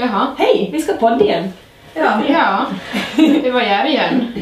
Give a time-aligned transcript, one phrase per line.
[0.00, 0.34] Jaha.
[0.38, 1.52] Hej, vi ska podda igen.
[1.94, 2.66] Ja, Ja,
[3.16, 4.32] det var jag igen.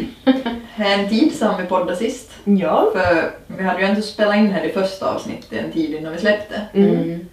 [0.77, 2.31] en tid som vi poddade sist.
[2.45, 2.91] Ja.
[2.93, 6.19] För vi hade ju inte spelat in här i första avsnittet en tid innan vi
[6.19, 6.61] släppte.
[6.75, 7.29] Mm.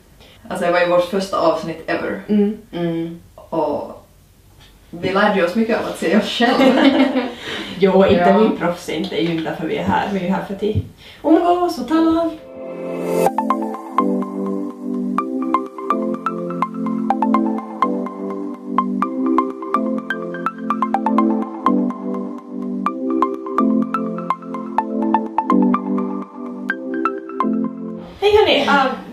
[0.49, 2.21] Alltså det var ju vårt första avsnitt ever.
[2.27, 2.57] Mm.
[2.73, 3.19] Mm.
[3.35, 4.05] Och
[4.89, 6.81] vi lärde oss mycket av att se oss själva.
[7.79, 8.37] Jo, inte Ja.
[8.37, 10.07] vi proffs inte, det är ju inte därför vi är här.
[10.13, 10.63] Vi är ju här för att
[11.23, 12.29] umgås och tala.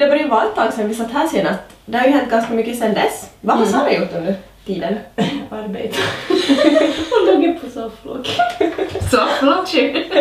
[0.01, 1.61] Det börjar ju vara ett tag sedan vi satt här senast.
[1.85, 3.31] Det har ju hänt ganska mycket sedan dess.
[3.41, 4.35] Vad har Sara gjort under
[4.67, 4.99] tiden?
[5.51, 5.99] arbete.
[7.23, 8.27] Och låg på sofflock.
[9.75, 10.05] Ju.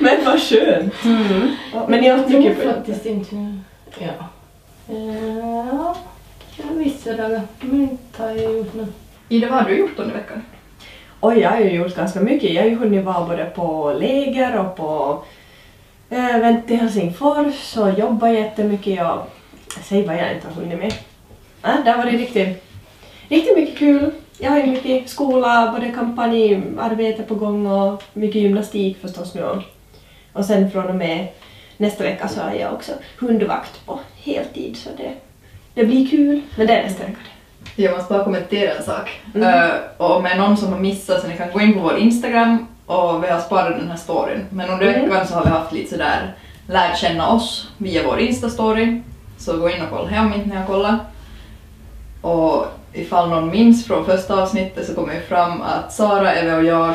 [0.00, 0.94] Men vad skönt!
[1.04, 1.50] Mm.
[1.88, 3.58] Men ni har haft mycket tror faktiskt inte nu.
[3.98, 4.06] Ja.
[4.88, 5.96] Eh, Ja,
[6.56, 7.40] ja vissa dagar.
[7.60, 8.88] Men inte har jag gjort något.
[9.28, 10.42] Ida, vad har du gjort under veckan?
[11.20, 12.50] Oj, jag har ju gjort ganska mycket.
[12.50, 15.18] Jag har ju hunnit vara både på läger och på
[16.12, 18.96] äh, event i Helsingfors och jobbat jättemycket.
[18.96, 19.22] Jag,
[19.82, 20.92] säg vad jag inte har hunnit med.
[21.64, 22.64] Äh, det har varit riktigt,
[23.28, 24.10] riktigt mycket kul.
[24.38, 29.42] Jag har ju mycket skola, både kampanjarbete på gång och mycket gymnastik förstås nu.
[30.32, 31.28] Och- sen från och med
[31.76, 35.12] nästa vecka så är jag också hundvakt på heltid så det,
[35.74, 36.40] det blir kul.
[36.56, 37.18] Men det är nästa vecka.
[37.76, 39.20] Jag måste bara kommentera en sak.
[39.34, 39.48] Mm.
[39.48, 41.80] Eh, och om det är någon som har missat så ni kan gå in på
[41.80, 44.46] vår Instagram och vi har sparat den här storyn.
[44.50, 45.00] Men under Mm.
[45.10, 46.34] veckan så har vi haft lite sådär
[46.68, 49.02] lärt känna oss via vår Insta-story.
[49.38, 50.94] Så gå in och kolla hem inte ni har kollat.
[52.20, 56.64] Och ifall någon minns från första avsnittet så kommer ju fram att Sara, Eve och
[56.64, 56.94] jag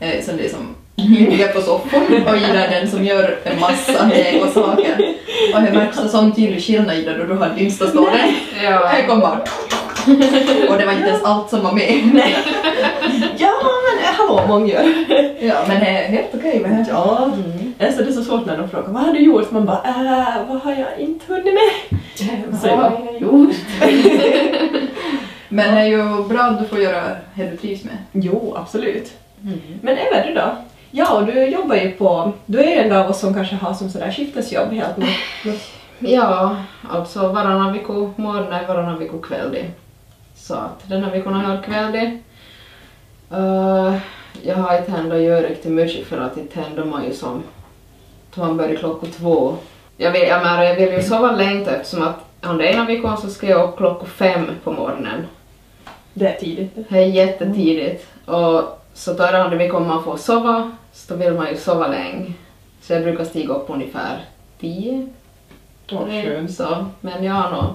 [0.00, 3.92] är som det som ligger på soffan och Ida är den som gör en massa
[4.54, 5.14] saker.
[5.54, 8.34] Och det märks en sån tydlig skillnad Ida då du hade Insta-storyn.
[8.64, 8.86] Ja.
[8.86, 9.40] Här kom bara
[10.70, 12.22] och det var inte ens allt som var med.
[13.36, 13.77] Ja, men äh,
[14.18, 14.84] hallå, många gör.
[15.40, 16.86] Ja, men det är helt okej med det.
[16.90, 17.72] Ja, Mm.
[17.80, 19.50] alltså det är så svårt när de frågar vad har du gjort?
[19.50, 21.98] Man bara äh, vad har jag inte hunnit med?
[22.62, 23.54] Vad har jag gjort?
[25.48, 27.02] Men det är ju bra att du får göra
[27.34, 27.96] det du trivs med.
[28.12, 29.12] Jo, absolut.
[29.42, 29.60] Mm.
[29.82, 30.56] Men Eva, du då?
[30.90, 33.74] Ja, och du jobbar ju på, du är ju en av oss som kanske har
[33.74, 35.06] som sådär skiftesjobb helt nu.
[35.98, 36.56] Ja,
[36.90, 39.56] alltså varannan vecka morgon och varannan vecka kväll.
[40.36, 42.18] Så att den här veckan har jag kväll.
[43.32, 43.96] Uh,
[44.42, 47.42] jag har inte hänt att göra riktigt mycket för att inte händer man ju som
[48.34, 49.56] man börjar klockan två.
[49.96, 53.30] Jag vill, jag, menar, jag vill ju sova länge eftersom att under ena veckan så
[53.30, 55.26] ska jag upp klockan fem på morgonen.
[56.14, 56.70] Det är tidigt.
[56.88, 58.06] Det är jättetidigt.
[58.24, 61.56] Och så tar det andra veckan om man får sova, så då vill man ju
[61.56, 62.32] sova länge.
[62.82, 64.24] Så jag brukar stiga upp ungefär
[64.60, 65.08] tio.
[65.90, 66.54] Vad skönt.
[66.54, 67.74] Så, men jag har nog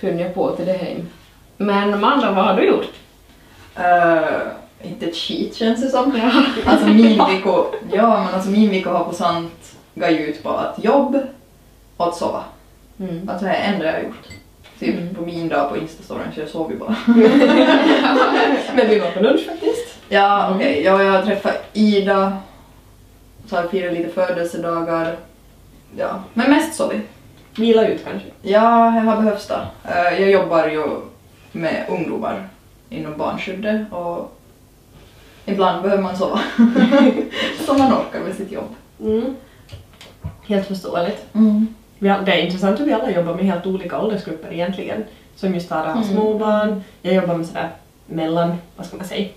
[0.00, 1.08] punnit på till det hem.
[1.56, 2.92] Men Amanda, vad har du gjort?
[3.78, 4.42] Uh,
[4.82, 6.20] inte ett skit känns det som.
[6.66, 10.84] Alltså min vecka, ja men alltså min vecka har på sant gått ut på att
[10.84, 11.18] jobb
[11.96, 12.44] och att sova.
[13.00, 13.28] Mm.
[13.28, 14.28] Alltså det är enda jag har gjort.
[14.78, 15.14] Typ Mm.
[15.14, 16.96] på min dag på Instastoryn så jag sov ju bara.
[18.74, 19.98] Men vi var på lunch faktiskt.
[20.08, 22.36] Ja okej, ja, jag har träffat Ida,
[23.46, 25.16] så har firat lite födelsedagar.
[25.96, 27.00] Ja, men mest sovit.
[27.56, 28.28] Vila ut kanske.
[28.42, 29.60] Ja, jag har behövt det.
[29.84, 30.84] Eh, Jag jobbar ju
[31.52, 32.48] med ungdomar
[32.92, 34.38] inom barnskyddet och
[35.44, 36.40] ibland behöver man sova.
[37.66, 38.74] Som man orkar med sitt jobb.
[39.00, 39.36] Mm.
[40.46, 41.24] Helt förståeligt.
[41.34, 41.66] Mm.
[41.98, 45.04] Det är intressant hur vi alla jobbar med helt olika åldersgrupper egentligen.
[45.36, 46.04] Som just Sara har Mm.
[46.14, 47.70] småbarn, jag jobbar med sådär
[48.06, 49.28] mellan, vad ska man säga,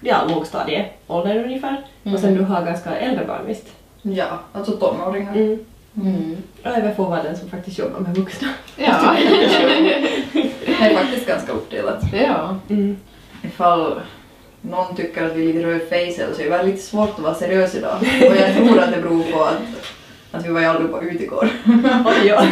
[0.00, 1.76] ja lågstadieåldern ungefär.
[2.02, 3.66] Och sen du har ganska äldre barn visst?
[4.02, 5.32] Ja, alltså tonåringar.
[5.36, 5.58] Mm.
[5.96, 6.36] Mm.
[6.64, 8.48] Och jag får vara den som faktiskt jobbar med vuxna.
[8.76, 9.16] Ja.
[10.78, 12.02] Det är faktiskt ganska uppdelat.
[12.12, 12.56] ja.
[12.70, 12.96] Mm.
[13.42, 14.00] Ifall
[14.60, 17.74] någon tycker att vi är lite rödfejsade så är det väldigt svårt att vara seriös
[17.74, 17.96] idag.
[18.00, 19.56] Och jag tror att det beror på att,
[20.32, 21.48] att vi var ju allihopa ute igår.
[22.06, 22.46] Oj, ja.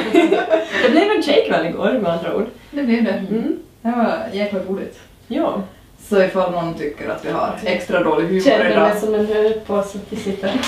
[0.82, 2.46] det blev en tjejkväll igår med andra ord.
[2.70, 3.24] Det blev det.
[3.30, 3.58] Mm.
[3.82, 5.00] Det var jäkla roligt.
[5.26, 5.62] Ja.
[6.08, 8.82] Så ifall någon tycker att vi har extra dålig humor Känner idag.
[8.88, 10.48] mig som en hörpåse att sitta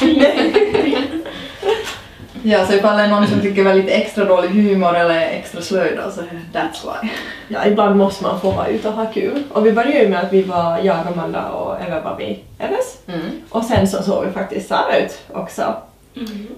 [2.43, 5.88] Ja, så ifall det är någon som tycker lite extra dålig humor eller extra slö
[5.88, 6.21] idag så
[6.53, 7.09] that's why.
[7.49, 9.43] ja, ibland måste man få vara ute och ha kul.
[9.53, 12.99] Och vi började ju med att vi var, jag, Amanda och Eva var vid Eves.
[13.06, 13.21] Mm.
[13.50, 15.75] Och sen så såg vi faktiskt Sara ut också.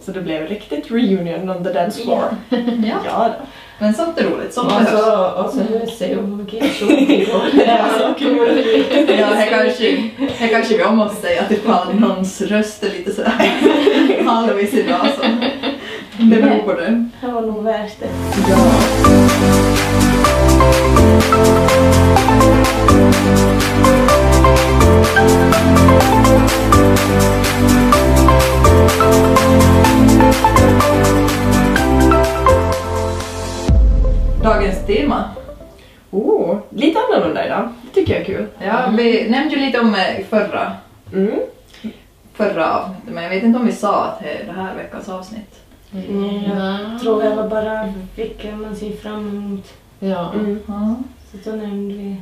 [0.00, 2.24] Så det blev riktigt reunion on the dance floor.
[2.50, 2.96] Ja.
[3.06, 3.46] Ja då.
[3.80, 4.90] Men sånt är roligt, sånt behövs.
[4.90, 6.10] så, och så och
[6.78, 7.42] show igår.
[7.52, 8.64] Det var så kul.
[9.20, 13.52] Ja, här kanske, här kanske vi måste säga att ifall någons röst är lite sådär
[14.26, 15.22] halvis idag så
[16.20, 17.04] det beror på dig.
[17.20, 18.08] Det var nog värt det.
[18.48, 18.56] Ja.
[34.42, 35.24] Dagens tema.
[36.10, 37.68] Oh, lite annorlunda idag.
[37.82, 38.46] Det tycker jag är kul.
[38.58, 38.96] Ja, mm.
[38.96, 40.72] vi nämnde ju lite om eh, förra.
[41.12, 41.40] Mm.
[42.34, 45.08] Förra avsnittet, men jag vet inte om vi sa att det är det här veckans
[45.08, 45.67] avsnitt.
[45.92, 49.72] Mm, jag tror det var bara vilka man ser fram emot.
[49.98, 50.32] Ja.
[50.32, 50.60] Mm.
[51.32, 52.16] Så då nämnde vi.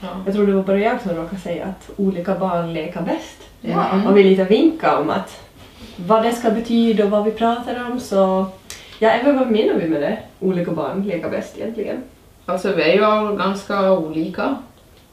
[0.00, 0.08] ja.
[0.24, 3.38] Jag tror det var bara jag som råkade säga att olika barn leker bäst.
[3.60, 4.08] Ja.
[4.08, 5.40] Och vi lite vinka om att
[5.96, 8.46] vad det ska betyda och vad vi pratar om så
[8.98, 10.18] ja, även vad menar vi med det?
[10.40, 12.02] Olika barn leker bäst egentligen.
[12.46, 14.56] Alltså vi är ju all ganska olika,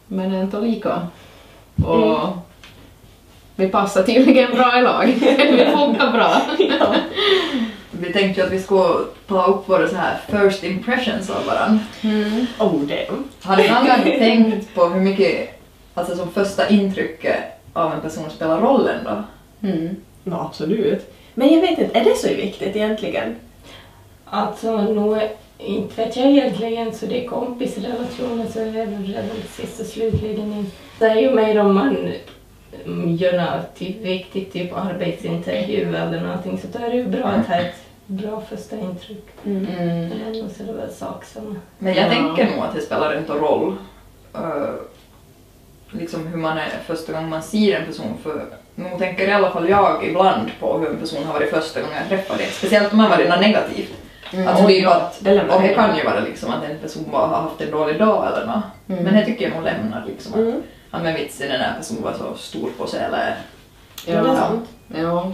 [0.08, 1.08] men inte lika.
[1.86, 2.38] Och
[3.56, 5.06] vi passar tydligen bra i lag.
[5.38, 6.42] vi funkar bra.
[6.80, 6.96] ja.
[8.00, 11.80] Vi tänkte ju att vi skulle ta upp våra så här first impressions av varandra.
[12.60, 13.24] Oh damn.
[13.42, 15.50] Har ni någon gång tänkt på hur mycket,
[15.94, 17.36] alltså som första intrycket
[17.74, 19.24] av en person spelar roll ändå?
[19.62, 19.96] Mm.
[20.24, 21.14] Ja, absolut.
[21.34, 23.36] Men jag vet inte, är det så viktigt egentligen?
[24.26, 25.18] Alltså, nog,
[25.58, 30.54] inte vet jag egentligen, så det är kompisrelationer så är det väl sist och slutligen
[30.54, 30.72] inte.
[31.00, 32.14] Det är ju mer om man
[32.86, 37.26] mm, gör något typ viktigt, typ arbetsintervju eller någonting, så då är det ju bra
[37.26, 37.76] att ha ett
[38.10, 39.26] bra första intryck.
[39.46, 39.64] Mm.
[40.10, 41.60] Men ändå så är det väl sak som...
[41.78, 42.10] Men jag Ja.
[42.10, 43.76] tänker nog att det spelar inte roll
[44.36, 44.70] eh,
[45.92, 48.46] liksom hur man är första gången man ser en person för
[48.76, 51.96] nog tänker i alla fall jag ibland på hur en person har varit första gången
[51.98, 52.44] jag träffar det.
[52.44, 53.94] Speciellt om man varit något negativt.
[54.34, 54.48] Mm.
[54.48, 54.96] Alltså typ ja.
[54.96, 57.62] att, Det lämnar och det kan ju vara liksom att en person bara har haft
[57.62, 58.64] en dålig dag eller något.
[58.90, 59.04] Mm.
[59.04, 60.62] Men det tycker jag nog lämnar liksom att, Mm.
[60.92, 63.36] ja men vitsen den här personen var så stor på sig eller
[64.06, 64.52] Ja,
[64.88, 65.30] det är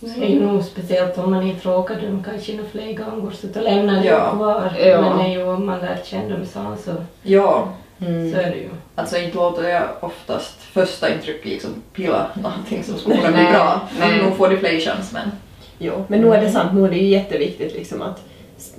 [0.00, 3.46] Det är ju nog speciellt om man inte råkar dem kanske några fler gånger så
[3.46, 4.30] då lämnar det Ja.
[4.30, 4.72] ju kvar.
[4.84, 5.00] Ja.
[5.00, 6.90] Men det är ju om man lär känna dem så, så,
[7.22, 7.68] ja,
[8.06, 8.32] Mm.
[8.32, 8.68] så är det ju.
[8.94, 13.80] alltså inte låter jag oftast första intryck liksom pilla någonting som skulle kunna bli bra.
[14.00, 15.32] Men nog får det fler chans men.
[15.78, 18.22] Jo, men nu är det sant, nu är det ju jätteviktigt liksom att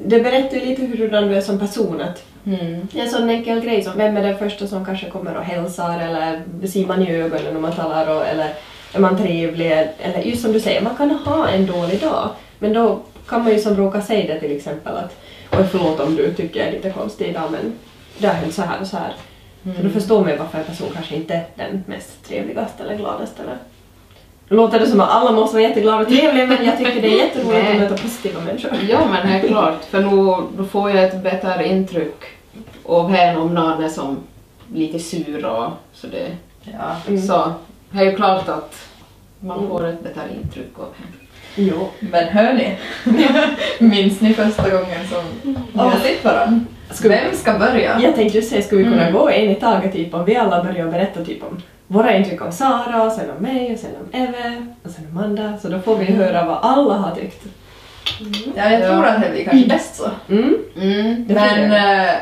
[0.05, 2.87] det berättar ju lite hurdan du är som person att Mm.
[2.95, 6.41] en sån enkel grej som vem är den första som kanske kommer och hälsar eller
[6.67, 8.53] ser man i ögonen när man talar och, eller
[8.93, 12.29] är man trevlig eller just som du säger, man kan ha en dålig dag
[12.59, 15.15] men då kan man ju som råka säga det till exempel att
[15.51, 17.73] oj förlåt om du tycker jag är lite konstig idag men
[18.17, 19.13] det har hänt så här och så här.
[19.63, 22.95] Så då förstår man ju varför en person kanske inte är den mest trevligaste eller
[22.95, 23.57] gladaste eller
[24.47, 27.07] nu låter det som att alla måste vara jätteglada och trevliga men jag tycker det
[27.07, 28.71] är jätteroligt att möta positiva människor.
[28.89, 32.23] Ja men helt klart, för nu då får jag ett bättre intryck
[32.85, 34.17] av henne om någon är som
[34.73, 36.27] lite sur och så det.
[36.63, 36.95] Ja.
[37.07, 37.21] Mm.
[37.21, 37.53] Så
[37.91, 38.87] det är ju klart att
[39.39, 39.69] man Mm.
[39.69, 41.11] får ett bättre intryck av henne.
[41.55, 41.89] Jo.
[41.99, 42.77] Men hör ni?
[43.79, 45.23] Minns ni första gången som
[45.73, 46.65] ni har sett varandra?
[46.91, 47.99] Ska vi- Vem ska börja?
[48.01, 49.13] Jag tänkte just säga, skulle vi kunna Mm.
[49.13, 52.51] gå en i taget typ om vi alla börjar berätta typ om våra intryck om
[52.51, 55.79] Sara, och sen om mig, och sen om Eve, och sen om Amanda, så då
[55.79, 57.43] får vi höra vad alla har tyckt.
[58.55, 60.09] Ja, jag tror att det blir kanske bäst så.
[60.29, 60.57] Mm.
[60.81, 61.25] Mm.
[61.27, 62.13] Men eh,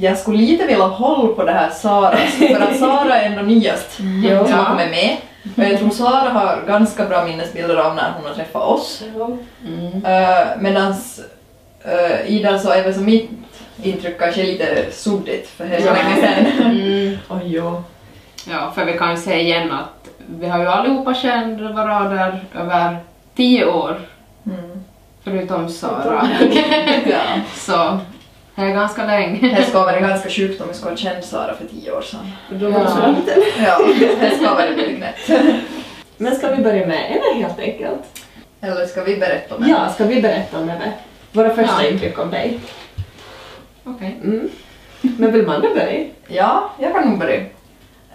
[0.00, 2.16] jag skulle lite vilja hålla på det här Sara,
[2.56, 4.44] för att Sara är ändå nyast Jo.
[4.46, 5.16] som har kommit med.
[5.56, 9.02] Och jag tror Sara har ganska bra minnesbilder av när hon har träffat oss.
[9.18, 9.30] Ja.
[9.66, 9.84] Mm.
[9.94, 13.30] Uh, Medan uh, Ida så är väl som mitt
[13.82, 15.92] intryck kanske lite suddigt för det är så Ja.
[15.94, 16.46] länge sedan.
[16.72, 17.16] Mm.
[17.28, 17.82] Oj, jo.
[18.50, 20.08] Ja, för vi kan ju säga igen att
[20.40, 22.96] vi har ju allihopa känt varandra över
[23.36, 24.00] tio år,
[24.46, 24.84] Mm.
[25.24, 26.28] förutom Sara.
[27.06, 27.20] Ja.
[27.56, 27.98] Så
[28.54, 29.54] det är ganska länge.
[29.56, 32.30] Det ska vara ganska sjukt om vi skulle ha känt Sara för tio år sedan.
[32.50, 33.06] Då var det så Ja.
[33.06, 33.46] långt eller?
[33.66, 33.78] Ja,
[34.20, 35.30] det ska vara lite knäppt.
[36.16, 38.02] Men ska vi börja med Eve helt enkelt?
[38.60, 39.68] Eller ska vi berätta om det?
[39.70, 40.92] Ja, ska vi berätta om Eve?
[41.32, 41.88] Våra första Ja.
[41.90, 42.60] intryck om dig.
[43.84, 44.16] Okej.
[44.24, 44.48] Mm.
[45.00, 46.04] Men vill Amanda börja?
[46.28, 47.40] Ja, jag kan nog börja.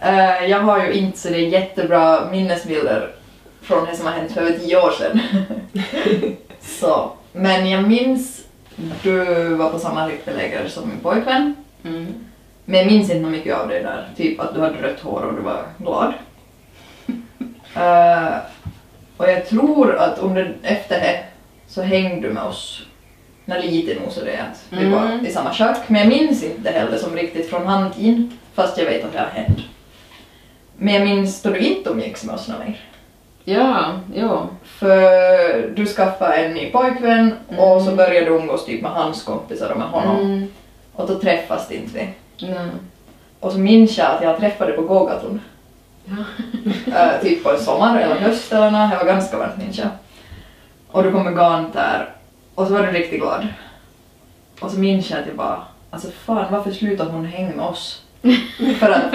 [0.02, 3.12] Eh, jag har ju inte så det är jättebra minnesbilder
[3.62, 5.20] från det som har hänt för tio år sedan.
[6.62, 8.42] så, men jag minns
[9.04, 9.24] du
[9.56, 11.56] var på samma lyckoläger som min pojkvän.
[11.84, 12.14] Mm.
[12.66, 14.08] Men jag minns inte mycket av det där.
[14.18, 16.14] Typ att du hade rött hår och du var glad.
[17.76, 18.38] Eh,
[19.18, 21.24] och jag tror att under, efter det
[21.68, 22.86] så hängde du med oss
[23.46, 24.92] när lite nog så det att vi Mm.
[24.92, 25.78] var i samma kök.
[25.88, 29.28] Men jag minns inte heller som riktigt från handtiden fast jag vet att det har
[29.28, 29.60] hänt.
[30.78, 32.80] Men jag minns då du inte umgicks med oss någon mer.
[33.50, 34.48] Ja, jo.
[34.64, 37.96] För du skaffade en ny pojkvän och så Mm.
[37.96, 40.20] började du umgås typ med hans kompisar och med honom.
[40.22, 40.48] Mm.
[40.94, 42.08] Och då träffas inte vi.
[42.48, 42.70] Nej.
[43.40, 45.42] Och så minns jag att jag träffade på gågatan.
[46.06, 46.16] Ja.
[46.98, 48.92] Eh, typ på en sommar eller höst eller nåt.
[48.92, 49.88] Det var ganska varmt minns jag.
[50.92, 52.10] Och du kom med garn där.
[52.56, 53.48] Och så var du riktigt glad.
[54.60, 58.02] Och så minns jag att jag bara, alltså fan varför slutar hon hänga med oss?
[58.80, 59.14] För att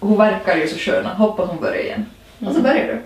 [0.00, 2.06] hon verkar ju så skön, hoppas hon börjar igen.
[2.46, 3.02] Och så börjar du.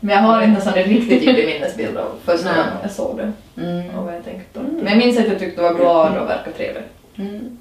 [0.00, 2.54] Men jag har inte en sån där riktigt tydlig minnesbild av första Nej.
[2.56, 3.90] gången jag såg det Mm.
[3.98, 4.60] och vad jag tänkte då.
[4.60, 6.82] Men jag minns att jag tyckte du var glad och verkade trevlig.
[7.16, 7.58] Mm.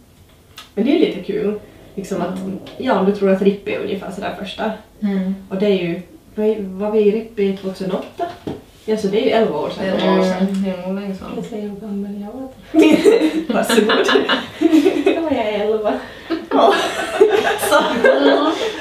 [0.74, 1.60] Men det är lite kul.
[1.96, 2.40] Liksom att,
[2.78, 4.72] ja om du tror att RIP är ungefär sådär första.
[5.02, 5.36] Mm.
[5.50, 6.02] Och det är ju,
[6.36, 8.26] vad- var vi i RIP i 2008?
[8.86, 9.86] Ja så det är ju 11 år sedan.
[9.86, 10.48] Elva år sedan.
[10.48, 11.28] Mm, det är nog länge sedan.
[11.36, 12.50] Jag säger hur gammal jag var.
[13.54, 14.08] Varsågod.
[15.16, 15.94] Då var jag elva.
[16.52, 16.74] Ja.
[17.70, 17.76] Så.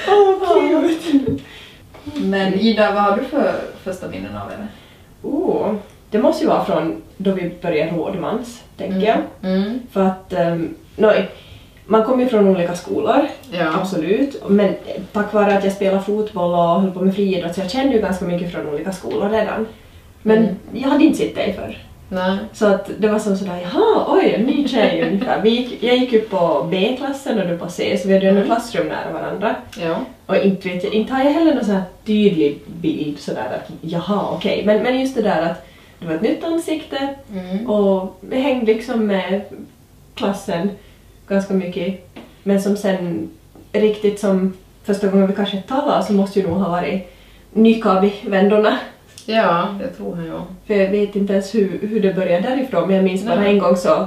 [0.09, 1.43] Åh, cute.
[2.17, 4.69] Men Ida, vad har du för första minnen av henne?
[5.23, 5.75] Oh,
[6.11, 9.19] det måste ju vara från då vi började rådmans, tänker jag.
[9.53, 9.81] Mm.
[9.91, 11.29] För att, um, nej,
[11.87, 13.75] man kommer ju från olika skolor, Ja.
[13.81, 14.43] absolut.
[14.49, 14.75] Men
[15.12, 18.00] tack vare att jag spelar fotboll och höll på med friidrott så jag kände ju
[18.03, 19.67] ganska mycket från olika skolor redan.
[20.23, 20.55] Men Mm.
[20.73, 21.79] jag hade inte sett dig förr.
[22.09, 22.38] Nej.
[22.53, 25.41] Så att det var som sådär, jaha, oj, en ny tjej ungefär.
[25.43, 28.31] Vi gick, jag gick upp på B-klassen och du på C, så vi hade ju
[28.33, 29.55] ändå klassrum nära varandra.
[29.81, 29.97] Ja.
[30.27, 33.71] Och inte, vet jag, inte har jag heller någon sån här tydlig bild sådär att
[33.81, 34.62] jaha, okej.
[34.67, 35.67] Men, men just det där att
[36.00, 37.71] det var ett nytt ansikte Mm.
[37.71, 39.41] och vi hängde liksom med
[40.15, 40.71] klassen
[41.29, 42.11] ganska mycket.
[42.43, 43.31] Men som sen
[43.73, 44.53] riktigt som
[44.85, 47.15] första gången vi kanske talade så måste ju nog ha varit
[47.53, 48.79] Nykabi-vändorna.
[49.30, 50.42] Ja, det tror jag ja.
[50.66, 53.50] För jag vet inte ens hur, hur det började därifrån men jag minns bara Nej.
[53.50, 54.06] en gång så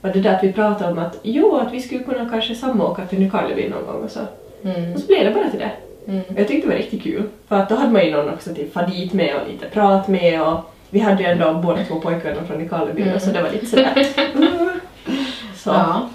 [0.00, 3.06] var det där att vi pratade om att jo, att vi skulle kunna kanske samåka
[3.06, 4.20] till Nykarleby någon gång och så.
[4.64, 4.92] Mm.
[4.92, 5.70] Och så blev det bara till det.
[6.06, 6.22] Mm.
[6.36, 7.22] Jag tyckte det var riktigt kul.
[7.48, 10.08] För att då hade man ju någon också till fara dit med och lite prat
[10.08, 10.60] med och
[10.90, 13.20] vi hade ju ändå båda två pojkvänner från Nykarleby Mm.
[13.20, 14.06] så det var lite sådär.
[15.56, 15.70] Så.
[15.70, 16.08] Ja.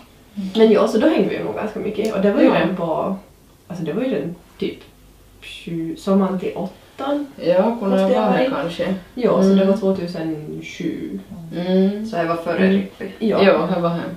[0.55, 2.53] Men ja, så då hängde vi nog ganska mycket och det var ju Ja.
[2.53, 3.15] den på,
[3.67, 4.77] alltså det var ju den typ
[5.97, 6.51] sommaren till
[6.97, 7.27] åttan.
[7.35, 8.49] Ja, kunde jag vara i?
[8.49, 8.95] kanske.
[9.15, 9.57] Ja, så Mm.
[9.57, 11.19] det var 2007.
[11.55, 12.05] Mm.
[12.05, 12.71] Så jag var före Mm.
[12.71, 13.11] Rippi.
[13.19, 13.37] Ja.
[13.43, 14.09] Ja, jag var hem.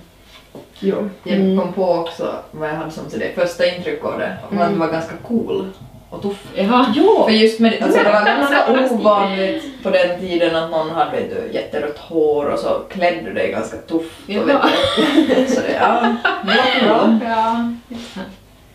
[0.81, 1.11] Jo.
[1.25, 1.59] Jag Mm.
[1.61, 4.67] kom på också vad jag hade som till det första intryck av det, var att
[4.69, 4.73] Mm.
[4.73, 5.67] du var ganska cool
[6.11, 6.47] och tuff.
[6.55, 6.87] Jaha.
[6.97, 7.25] Ja!
[7.29, 11.31] För just med, alltså det var ganska ovanligt på den tiden att någon hade vet
[11.31, 14.29] du, jätterött hår och så klädde du dig ganska tufft.
[14.29, 14.57] Och, vet
[14.97, 15.47] du.
[15.55, 16.15] Så det, ja,
[16.81, 17.73] det var bra.
[18.15, 18.21] Ja.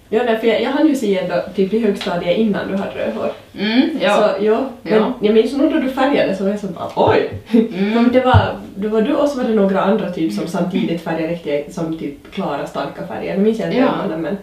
[0.10, 2.92] Ja, nej, för jag, jag hann ju se ändå typ i högstadiet innan du hade
[2.96, 3.32] rödhår.
[3.60, 4.16] Mm, ja.
[4.38, 5.14] Så ja, men Ja.
[5.22, 7.30] jag minns nog då du färgade så var jag så bara oj!
[7.52, 7.90] Mm.
[7.94, 11.02] Men det var, det var du och så var det några andra typ som samtidigt
[11.02, 13.38] färgade riktigt som typ klara starka färger.
[13.38, 13.96] Nu minns jag inte Ja.
[13.96, 14.38] namnen men,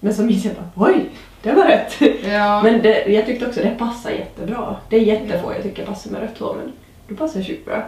[0.00, 1.04] men så minns jag bara oj!
[1.42, 1.94] Det var rätt!
[2.32, 2.62] Ja.
[2.62, 4.76] Men det, jag tyckte också det passar jättebra.
[4.88, 6.72] Det är jättefå jag tycker passar med rött hår men
[7.08, 7.82] du passar sjukt bra.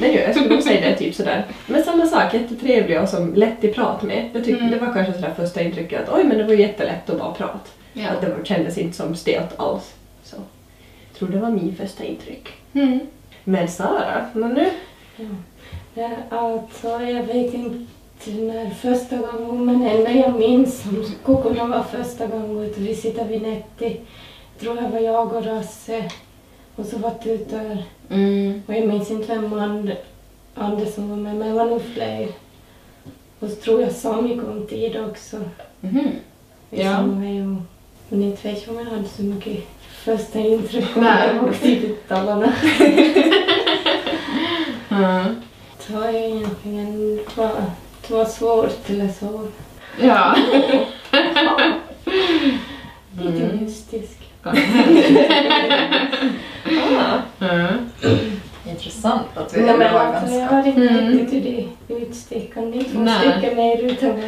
[0.00, 1.44] Men ja, jag skulle nog säga det typ sådär.
[1.66, 4.30] Men samma sak, jättetrevlig och som lätt i prat med.
[4.32, 4.70] Jag tyckte Mm.
[4.78, 7.58] det var kanske sådär första intrycket att oj men det var jättelätt att bara prata.
[7.92, 8.08] ja.
[8.08, 9.94] Att det var, kändes inte som stelt alls.
[10.24, 10.36] Så
[11.10, 12.48] jag tror det var min första intryck.
[12.72, 13.00] Mm.
[13.44, 14.66] Men Sara, nå nu?
[15.16, 15.24] Ja.
[15.94, 17.86] Ja, alltså, jag vet inte
[18.30, 21.04] när första gången, men enda jag minns som
[21.42, 24.00] kunna vara första gången vi sitter vid Netti.
[24.60, 26.04] Tror jag var jag och Rasse
[26.80, 27.78] och så var tutor.
[28.10, 28.62] Mm.
[28.66, 29.92] Och jag minns inte vem and,
[30.54, 32.28] Andersson var med, men det var nog fler.
[33.40, 35.36] Och så tror jag Sami kom tid också.
[35.80, 35.98] Mhm.
[36.70, 37.02] i Ja.
[37.06, 37.42] vej.
[37.42, 37.56] Och,
[38.08, 39.64] men inte vet om jag hade så mycket
[40.04, 42.52] första intryck om jag åkte till Dalarna.
[44.90, 45.36] Mm.
[45.86, 47.50] Det var ju egentligen det var,
[48.08, 49.48] det var svårt eller så.
[50.00, 50.36] Ja.
[53.22, 53.56] Lite Mm.
[53.64, 54.16] mystisk.
[57.40, 57.90] Mm.
[58.70, 61.18] Intressant att vi Nej, men var alltså, jag var inte Mm.
[61.18, 62.78] riktigt i det utstickande.
[62.78, 63.32] Inte två Nej.
[63.32, 64.08] stycken mer utan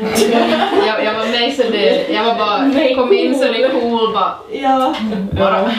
[0.87, 3.53] jag, jag var med så det, jag var bara, Nej, kom in så cool.
[3.53, 4.35] det cool bara.
[4.53, 4.95] ja.
[5.33, 5.63] bara.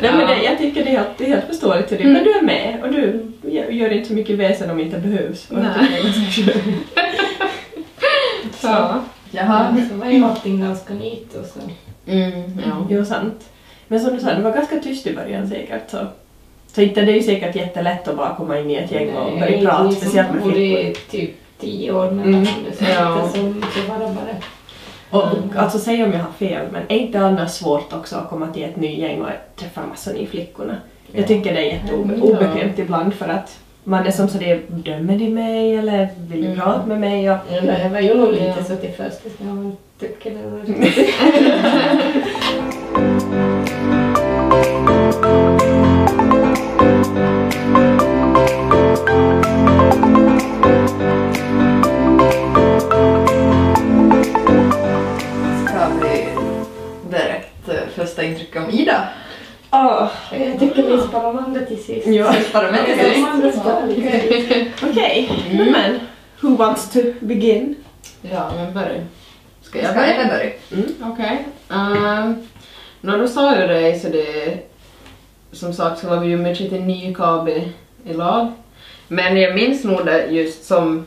[0.00, 0.26] Nej, men Ja.
[0.26, 2.02] det, jag tycker det är helt, det är helt förståeligt till det.
[2.04, 2.12] Mm.
[2.14, 3.26] Men du är med och du
[3.74, 5.50] gör inte så mycket väsen om det inte behövs.
[5.50, 6.00] Och Nej.
[6.46, 6.54] är.
[8.62, 9.00] Ja.
[9.30, 9.76] Jaha.
[9.90, 11.60] så var ju allting ganska nytt och så.
[12.10, 12.32] Mm,
[12.66, 12.86] ja.
[12.90, 13.44] Jo, sant.
[13.88, 15.90] Men som du sa, det var ganska tyst i början säkert.
[15.90, 15.98] Så,
[16.74, 19.30] så inte det är ju säkert jättelätt att bara komma in i ett gäng och
[19.32, 20.92] Nej, börja prata, ni som speciellt med flickor.
[21.10, 22.46] typ tio år mellan Mm.
[22.78, 23.22] Så Ja.
[23.24, 24.36] inte så mycket bara.
[25.10, 25.50] Och Mm.
[25.56, 28.62] alltså säg om jag har fel, men är inte annars svårt också att komma till
[28.64, 30.76] ett nytt gäng och träffa massa nya flickorna?
[31.12, 35.28] Jag tycker det är jätteobekvämt ibland för att man är som så det dömer de
[35.30, 36.60] mig eller vill de Mm.
[36.60, 37.30] prata med mig?
[37.30, 38.64] Och, Ja, det var ju nog lite Ja.
[38.64, 40.60] så till första ska man tycka det var
[58.14, 59.08] berätta första intryck om Ida?
[59.70, 62.06] Åh, Jag tycker vi sparar om andra till sist.
[62.06, 62.34] ja.
[62.52, 63.58] Bara med Jag till sist.
[63.60, 64.90] sparar.
[64.90, 65.72] Okej, Mm.
[65.72, 66.00] men
[66.40, 67.76] who wants to begin?
[68.22, 69.02] ja, men börja.
[69.62, 70.14] Ska jag Ska börja?
[70.14, 70.50] Ellen börja?
[71.12, 71.46] Okej.
[71.68, 72.34] Okay.
[73.00, 74.58] Nå, du sa ju det så det...
[75.52, 77.68] Som sagt så var vi ju mycket till Nykabi
[78.04, 78.52] i lag.
[79.08, 81.06] Men jag minns nog det just som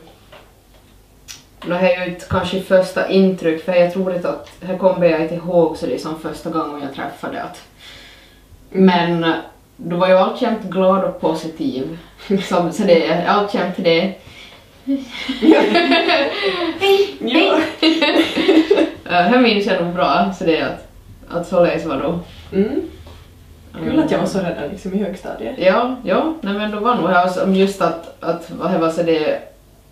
[1.66, 5.22] Det är ju inte kanske första intryck, för jag tror inte att, här kommer jag
[5.22, 7.62] inte ihåg så det är som första gången jag träffade att
[8.70, 9.32] men
[9.76, 11.98] du var ju alltjämt glad och positiv.
[12.48, 14.14] Så, så det är alltjämt det.
[17.20, 17.58] Ja.
[19.06, 20.88] Uh, här minns jag nog bra, så det är att,
[21.28, 22.18] att således var då.
[22.56, 22.82] Mm.
[23.78, 25.54] Kul att jag var så redan liksom i högstadiet.
[25.58, 29.02] Ja, ja, nej men då var nog här som just att, att vad var så
[29.02, 29.40] det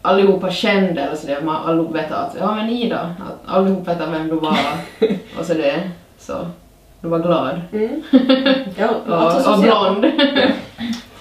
[0.06, 3.98] allihopa kände, eller så det, man allihop vet att ja men Ida, att allihop vet
[4.00, 4.58] vem du var
[5.38, 6.46] och så det, så
[7.00, 7.60] du var glad.
[7.72, 8.02] Mm.
[8.78, 10.12] Ja, Och, alltså och social- blond.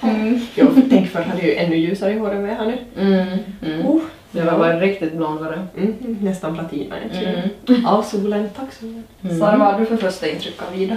[0.01, 0.39] Mm.
[0.55, 2.77] Jo, tänk för hade ju ännu ljusare hår än vad jag har nu.
[2.97, 3.27] Mm,
[3.65, 3.85] mm.
[3.87, 4.01] Oh,
[4.31, 5.81] Jag var bara riktigt blond var det.
[5.81, 7.49] mm, nästan platina egentligen.
[7.67, 7.85] Mm.
[7.85, 9.03] Av solen, tack solen.
[9.23, 9.39] Mm.
[9.39, 10.95] Sara, vad har du för första intryck av Ida?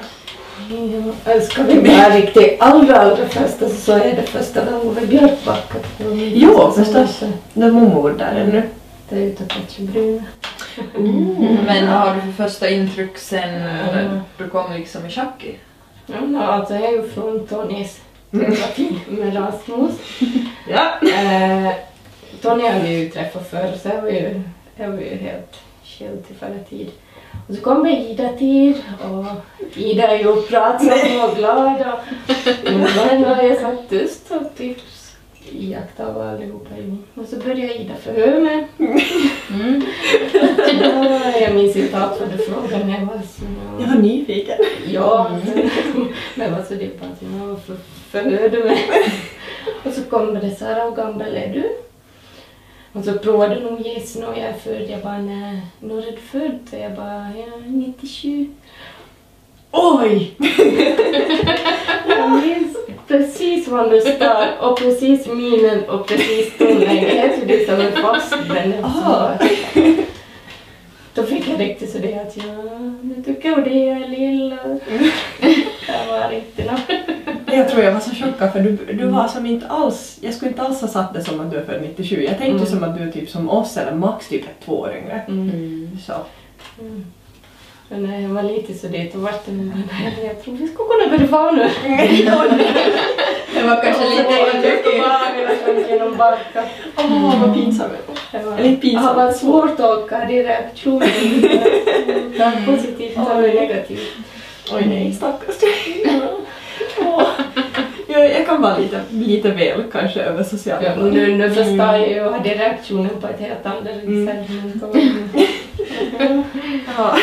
[1.25, 5.79] Ja, ska vi vara riktigt allra, allra första så är det första där Ove Björkbacka.
[6.35, 7.23] Jo, förstås.
[7.53, 8.63] Det är mormor där ännu.
[9.09, 10.23] Det är utanför Bruna.
[11.67, 13.49] Men vad har du för första intryck sen
[13.95, 14.21] Mm.
[14.39, 15.57] du kom liksom i schack i?
[16.07, 18.01] Ja, no, alltså jag är ju från Tonys
[18.31, 19.93] terapi med Rasmus.
[20.71, 21.09] Ja.
[21.09, 21.73] Eh,
[22.43, 24.41] Tony hade vi ju träffat förr så jag var ju,
[24.77, 26.89] jag var ju helt skild till förra tid.
[27.49, 29.25] Och så kommer Ida-tid och
[29.77, 31.99] Ida är ju pratsam och glad och
[32.65, 34.79] men har jag satt tyst och typ
[35.53, 36.75] iakttagit vad allihopa.
[37.15, 38.69] Och så började Ida förhöra mig.
[38.79, 39.83] Mm.
[40.81, 43.45] Ja, jag minns inte allt vad du frågade när jag var så...
[43.81, 44.59] Jag var nyfiken.
[44.87, 45.31] Ja,
[46.35, 47.77] men vad så det bara att jag för,
[48.11, 48.79] förhörde mig.
[49.85, 51.88] Och så kommer det så här, hur gammal är du?
[52.99, 54.91] Och så provade de gissa när jag är född.
[54.91, 56.59] Jag bara, nej, när är du född?
[56.73, 58.47] Och jag bara, ja, 97.
[59.71, 60.35] Oj!
[62.09, 62.77] Jag minns
[63.09, 67.49] precis vad du sa och precis minen och precis tonläget.
[67.49, 68.85] Det som en fast den.
[68.85, 69.31] Ah.
[71.15, 72.63] Då fick jag riktigt så det att ja,
[73.03, 74.57] nu tycker jag det jag är lilla.
[75.87, 76.88] Det var riktigt något.
[77.59, 80.51] Jag tror jag var så chockad för du, du var som inte alls, jag skulle
[80.51, 82.23] inte alls ha satt det som att du är född 97.
[82.23, 82.67] Jag tänkte Mm.
[82.67, 85.23] som att du är typ som oss eller max typ ett två år yngre.
[85.29, 85.91] Mm.
[86.07, 86.13] Så.
[86.81, 87.05] Mm.
[87.89, 90.89] Men när jag var lite så det då vart nog nej, jag tror vi skulle
[90.89, 91.69] kunna börja vara nu.
[93.55, 94.59] Det var kanske lite
[95.75, 96.65] lite genom barka.
[96.97, 97.93] Åh, vad pinsamt.
[98.33, 99.17] Det var, Eller pinsamt.
[99.17, 101.07] det var svårt att tolka de reaktionerna.
[102.33, 104.13] Det var positivt och negativt.
[104.73, 106.05] Oj nej, stackars dig.
[107.19, 107.27] Åh.
[108.11, 111.27] Jag, jag kan vara lite, lite väl kanske över sociala Ja, medier.
[111.27, 114.49] nu, nu förstår jag ju och hade reaktionen på ett helt annat sätt.
[116.21, 116.45] Mm.
[116.97, 117.17] Ja.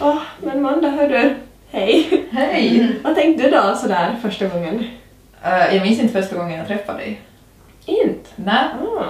[0.00, 1.34] Åh, men Manda, hörru.
[1.70, 2.24] Hej.
[2.30, 2.88] Hej!
[3.02, 4.84] Vad tänkte du då sådär första gången?
[5.44, 7.20] Eh, jag minns inte första gången jag träffade dig.
[7.86, 8.30] Inte?
[8.36, 8.64] Nej,
[8.98, 9.04] Ah.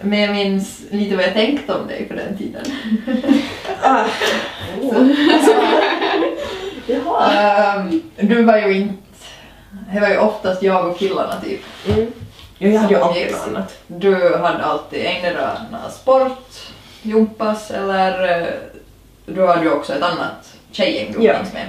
[0.00, 2.64] men jag minns lite vad jag tänkte om dig på den tiden.
[3.82, 4.04] Ah.
[6.86, 7.32] Jaha.
[7.32, 8.94] Ehm, du var ju inte...
[9.94, 11.60] Det var ju oftast jag och killarna typ.
[11.88, 12.12] Mm.
[12.58, 13.78] Jo, jag hade ju alltid något annat.
[13.86, 15.56] Du hade alltid endera
[15.90, 16.48] sport,
[17.02, 18.46] jumpas eller eh,
[19.26, 21.32] du hade ju också ett annat tjejgäng du Ja.
[21.34, 21.66] umgicks med.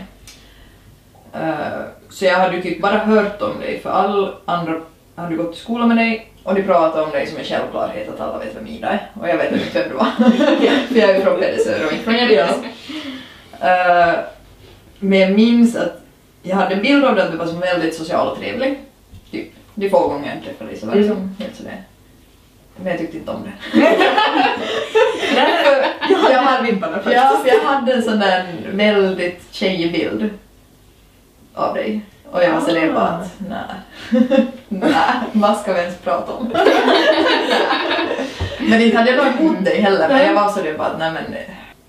[2.10, 4.82] Så jag hade ju typ bara hört om dig för all andra
[5.16, 8.20] hade gått i skolan med dig och de pratade om dig som en självklarhet att
[8.20, 10.06] alla vet vem Ida är och jag vet inte vem du var.
[10.88, 12.52] för jag är ju från Pedersö och inte från Gäddis.
[13.62, 14.14] Eh,
[15.00, 16.02] men jag minns att
[16.42, 18.80] jag hade en bild av dig att du var som väldigt social och trevlig.
[19.32, 21.16] Typ de få gånger jag träffade dig så var det Mm.
[21.16, 21.82] som helt sådär.
[22.76, 23.80] Men jag tyckte inte om det.
[25.36, 25.48] Nej, jag
[26.18, 27.00] hade Jag de här hade- vibbarna.
[27.06, 30.30] Ja, för jag hade en sån där väldigt tjejig bild
[31.54, 32.02] av dig.
[32.32, 33.62] Och jag var sådär bara att nej,
[34.68, 34.92] nej,
[35.32, 36.50] vad ska vi ens prata om?
[38.60, 41.12] men inte hade jag något emot dig heller, men jag var sådär bara att nej
[41.12, 41.24] men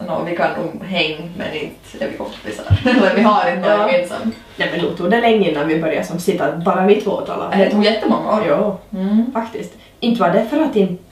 [0.08, 2.64] no, vi kan nog häng men inte är vi kompisar.
[2.90, 4.34] Eller vi har inte något gemensamt.
[4.56, 7.50] Nej men då tog det länge innan vi började som sitta bara vi två tala.
[7.56, 8.42] Det tog jättemånga år.
[8.48, 9.32] Jo, Mm.
[9.32, 9.72] faktiskt.
[10.00, 11.02] Inte var det för att inte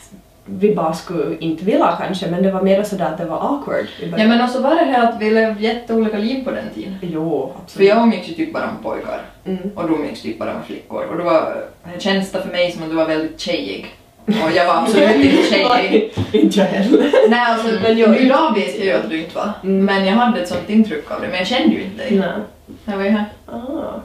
[0.48, 3.86] vi bara skulle inte vilja kanske, men det var mer sådär att det var awkward.
[4.16, 6.96] Ja men också var det här att vi levde jätteolika liv på den tiden.
[7.02, 7.88] Jo, För absolut.
[7.88, 9.20] jag umgicks ju typ bara med pojkar.
[9.46, 9.70] Mm.
[9.74, 11.04] och du umgicks typ bara med flickor.
[11.10, 13.86] Och då var, det känns det för mig som att du var väldigt tjejig.
[14.26, 16.12] Och jag var absolut inte tjejig.
[16.32, 17.10] inte jag heller.
[17.28, 19.50] Nej alltså, Men jag- idag vet jag ju att du inte var.
[19.62, 19.84] Mm.
[19.84, 22.18] Men jag hade ett sånt intryck av det, men jag kände ju inte dig.
[22.18, 22.28] Nej.
[22.84, 23.24] Jag var ju här.
[23.46, 24.00] Ah.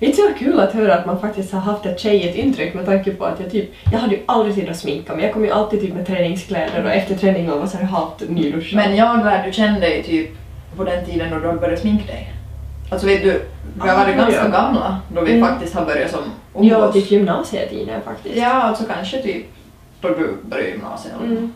[0.00, 2.86] Vet du vad kul att höra att man faktiskt har haft ett tjejigt intryck med
[2.86, 5.24] tanke på att jag typ, jag hade ju aldrig tid att sminka mig.
[5.24, 8.76] Jag kom ju alltid typ med träningskläder och efter träningen var så här halvt nyduschad.
[8.76, 10.30] Men jag lärde känna dig typ
[10.76, 12.32] på den tiden då du börjat sminka dig.
[12.90, 13.42] Alltså vet du,
[13.82, 14.48] vi har varit Ah, ganska ja.
[14.50, 15.48] gamla då vi Mm.
[15.48, 16.20] faktiskt har börjat som
[16.54, 16.94] Ja, umgås.
[16.94, 18.36] typ gymnasietiden faktiskt.
[18.36, 19.46] Ja, alltså kanske typ
[20.00, 21.14] då du började gymnasiet.
[21.24, 21.52] Mm.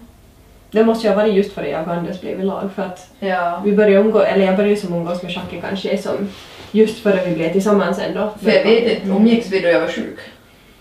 [0.71, 3.09] Det måste ju ha varit just före jag och Anders blev i lag för att
[3.19, 3.61] Ja.
[3.65, 6.29] vi började umgås, eller jag började som umgås med Jackie kanske som
[6.73, 8.31] just före vi blev tillsammans ändå.
[8.43, 10.19] För jag vet inte, umgicks vi då jag var sjuk?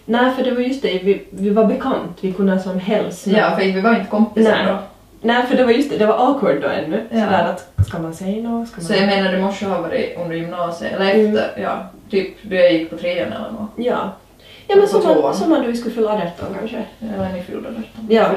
[0.05, 3.29] Nej, för det var just det, vi, vi var bekant, vi kunde som hälsa.
[3.29, 4.65] Ja, för vi var inte kompisar Nej.
[4.67, 4.77] då.
[5.21, 7.03] Nej, för det var just det, det var awkward då ännu.
[7.11, 7.19] Ja.
[7.25, 7.43] Sådär
[7.75, 8.67] att, ska man säga något?
[8.67, 8.85] Ska man...
[8.87, 11.25] Så jag menar det måste ha varit under gymnasiet, eller Mm.
[11.37, 13.69] efter, ja, typ då jag gick på trean eller något.
[13.75, 14.11] Ja.
[14.71, 16.84] Ja men som man, som man då vi skulle fylla 18 kanske.
[17.15, 18.13] Eller ni fyllde det.
[18.15, 18.29] Ja.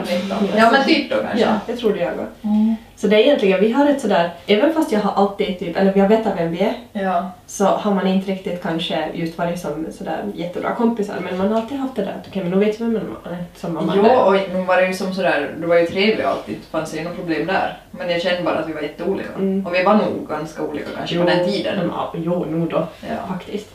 [0.57, 1.41] Ja men typ då kanske.
[1.41, 2.25] Ja, det trodde jag också.
[2.45, 2.75] Mm.
[2.97, 5.93] Så det är egentligen, vi har ett sådär, även fast jag har alltid typ, eller
[5.93, 7.31] vi har vetat vem vi är, Ja.
[7.47, 11.61] så har man inte riktigt kanske just varit som sådär jättebra kompisar, men man har
[11.61, 12.93] alltid haft det där att okej men nu vet vi vem
[13.25, 14.25] man är som mamma Jo, är.
[14.27, 17.03] och nu var det ju som sådär, du var ju trevlig alltid, det fanns ju
[17.05, 17.79] något problem där.
[17.91, 19.29] Men jag kände bara att vi var jätteolika.
[19.39, 19.67] Mm.
[19.67, 21.79] Och vi var nog ganska olika kanske på den tiden.
[21.79, 23.35] men, ja, jo, nog då, Ja.
[23.35, 23.69] faktiskt.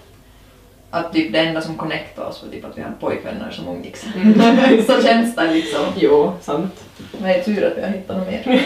[0.90, 4.06] Att typ det enda som connectade oss var typ att vi hade pojkvänner som umgicks.
[4.16, 4.84] Mm.
[4.88, 5.86] Så känns det liksom.
[5.96, 6.84] Jo, sant.
[7.12, 8.62] Men det är tur att vi har hittat något mer.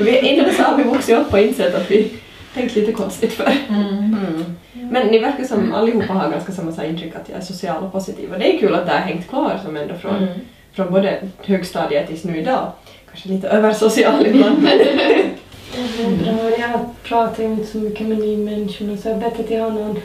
[0.00, 2.12] Vi, inte så har vi vuxit upp och insett att vi
[2.54, 3.52] tänkt lite konstigt för.
[3.68, 3.88] Mm.
[3.98, 4.44] Mm.
[4.72, 7.84] Men ni verkar som allihopa har ganska samma så här intryck att jag är social
[7.84, 10.28] och positiv och det är kul att det har hängt kvar som ändå från, Mm.
[10.72, 12.72] från både högstadiet tills nu idag.
[13.10, 16.58] Kanske lite översocial ibland men Det är bra.
[16.58, 19.98] Jag pratar inte så mycket med nya människor så jag är bättre till någon.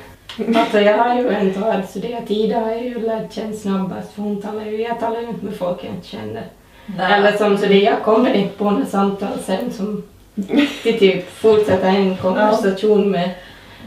[0.56, 2.32] Alltså jag har ju inte varit studerat.
[2.32, 5.46] Ida har jag ju lärt känna snabbast för hon talar ju, jag talar ju inte
[5.46, 6.44] med folk jag inte känner.
[6.86, 7.14] Nej.
[7.14, 10.04] Eller som så det jag kommer inte på några samtal sen som
[10.84, 13.30] till typ fortsätta en konversation med.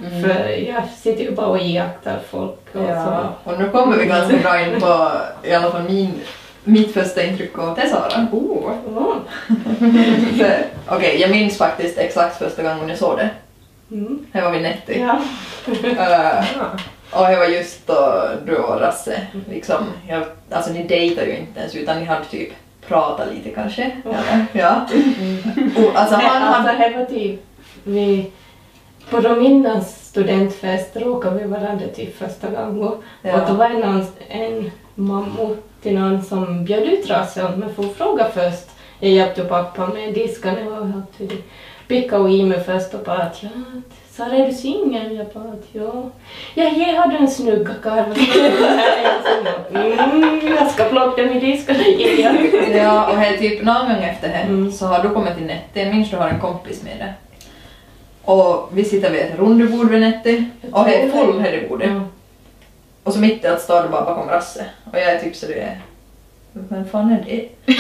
[0.07, 0.23] Mm.
[0.23, 3.35] För jag sitter ju bara och iakttar folk och Ja.
[3.45, 5.11] Och nu kommer vi ganska bra in på
[5.43, 6.13] i alla fall min,
[6.65, 8.27] mitt första intryck av det Sara.
[8.33, 8.73] oh.
[8.85, 9.17] så.
[10.39, 13.31] För, Okej, jag minns faktiskt exakt första gången jag såg det.
[13.95, 14.27] Mm.
[14.33, 15.01] Det var vid Netti.
[15.01, 15.19] Ja.
[15.97, 16.45] Ja.
[17.11, 19.77] och det var just då du och Rasse, liksom,
[20.09, 22.53] jag, alltså ni dejtade ju inte ens utan ni hade typ
[22.89, 23.83] pratat lite kanske.
[24.05, 24.47] Eller?
[24.53, 24.87] Ja.
[25.77, 27.41] Och, alltså han alltså det var typ
[27.85, 28.31] vi
[29.11, 33.45] på Rominnas studentfest råkade vi varandra typ första gången och Ja.
[33.49, 38.25] då var det någon, en mamma till någon som bjöd ut Rasse men får fråga
[38.35, 38.67] först.
[39.01, 41.43] Jag hjälpte pappa med diskarna och allt för det.
[41.89, 43.49] Picka och i mig först och bara att ja,
[44.11, 45.17] Sara är du singel?
[45.17, 46.11] Jag bara att ja.
[46.55, 48.05] Ja, jag hade en snygga karl.
[49.75, 52.37] mm, jag ska plocka min diskarna igen.
[52.77, 54.73] Ja, och här typ någon gång efter det Mm.
[54.73, 57.13] så har du kommit till Netti, jag minns du har en kompis med dig.
[58.25, 61.91] Och vi sitter vid ett rundebord vid Netti och det är full här i bordet.
[61.91, 62.01] Ja.
[63.05, 64.65] Och så mitt i allt står du bara bakom Rasse.
[64.93, 65.81] Och jag är typ så det är...
[66.53, 67.49] Vem fan är det?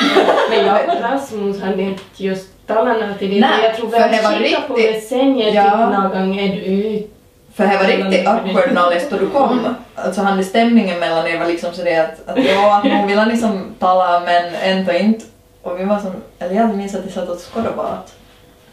[0.50, 3.40] Men jag och Rasmus hade inte just talat till det.
[3.40, 5.02] Nej, jag tror för det var på det
[5.38, 5.64] jag Ja.
[5.64, 7.08] typ någon gång är du.
[7.54, 9.74] För det var riktigt awkward knowledge då du kom.
[9.94, 13.24] Alltså han det stämningen mellan er var liksom så det att, att ja, hon ville
[13.26, 15.24] liksom tala men ändå inte.
[15.62, 18.14] Och vi var som, eller jag minns att vi satt och skådade bara att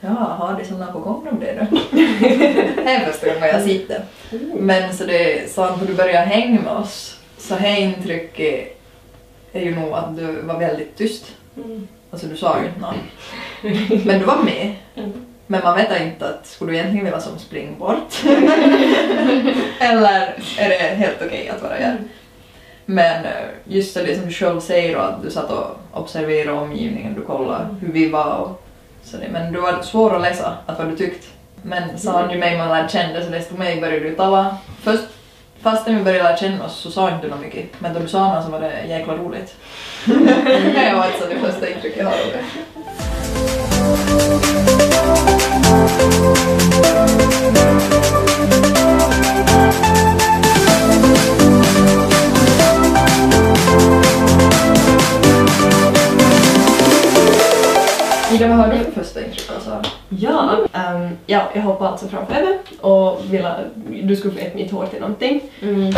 [0.02, 1.78] ja, har de sådana på gång om det då?
[2.84, 4.02] det är första gången jag sitter.
[4.54, 8.82] Men så det, så när du började hänga med oss så här intrycket
[9.54, 11.26] är ju nog att du var väldigt tyst.
[11.58, 11.88] Mm.
[12.12, 14.06] Alltså du sa ju inte något.
[14.06, 14.76] Men du var med.
[14.96, 15.12] Mm.
[15.48, 18.14] Men man vet inte att skulle du egentligen vilja som springa bort?
[19.80, 21.98] Eller är det helt okej att vara här?
[22.86, 23.32] Men eh,
[23.64, 27.76] just det som du själv säger och att du satt och observerade omgivningen, du kollade
[27.82, 28.64] hur vi var och
[29.04, 29.30] så det.
[29.32, 31.28] Men du var svår att läsa att vad du tyckte.
[31.62, 34.58] Men sa du mig man lärde känna så desto mer började du tala.
[34.82, 35.04] Först,
[35.64, 37.66] fastän vi började lära känna oss så sa inte du något mycket.
[37.80, 39.56] Men då du sa något så var det jäkla roligt.
[40.06, 42.18] det var alltså det första intrycket jag har av
[47.54, 47.81] det.
[58.40, 59.82] Har du för första intryck av Sara?
[60.10, 63.56] Ja, ehm, ja, jag hoppade alltså framför henne och ville,
[64.04, 65.42] du skulle fläta mitt hår till någonting.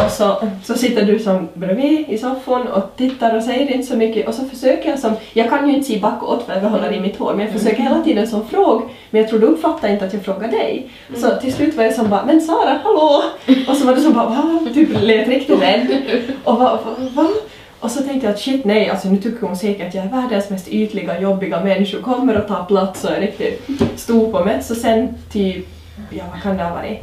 [0.05, 3.97] Och så, så sitter du som bredvid i soffan och tittar och säger inte så
[3.97, 6.93] mycket och så försöker jag som, jag kan ju inte se bakåt för jag håller
[6.93, 9.87] i mitt hår men jag försöker hela tiden som fråga men jag tror du uppfattar
[9.89, 10.89] inte att jag frågar dig.
[11.15, 13.23] Så till slut var jag som bara men Sara, hallå!
[13.67, 14.59] Och så var du som bara va?
[14.73, 15.87] Typ lät riktigt rädd.
[16.43, 17.27] Och va, va, va?
[17.83, 20.09] Och så tänkte jag att shit nej, alltså nu tycker hon säkert att jag är
[20.09, 24.63] världens mest ytliga, jobbiga människa, kommer att ta plats och är riktigt stor på mig.
[24.63, 25.65] Så sen typ,
[26.09, 26.99] ja vad kan det ha varit?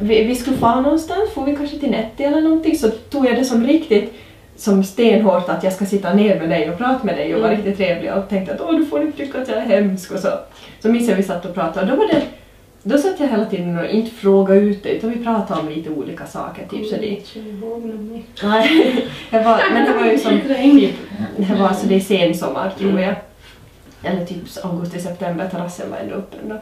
[0.00, 3.36] Vi, vi skulle fara någonstans, får vi kanske till Netti eller någonting, så tog jag
[3.36, 4.14] det som riktigt
[4.56, 7.52] som stenhårt att jag ska sitta ner med dig och prata med dig och vara
[7.52, 10.18] riktigt trevlig och tänkte att åh du får inte tycka att jag är hemsk och
[10.18, 10.28] så.
[10.80, 12.22] Så minns jag vi satt och pratade och då var det
[12.82, 15.90] då satt jag hela tiden och inte frågade ut det utan vi pratade om lite
[15.90, 17.06] olika saker, typ så det
[18.42, 20.94] Nej, det var, men det var ju som typ,
[21.36, 23.14] det var alltså det är sensommar tror jag.
[24.02, 26.58] eller typ augusti-september, terrassen var ändå öppen då.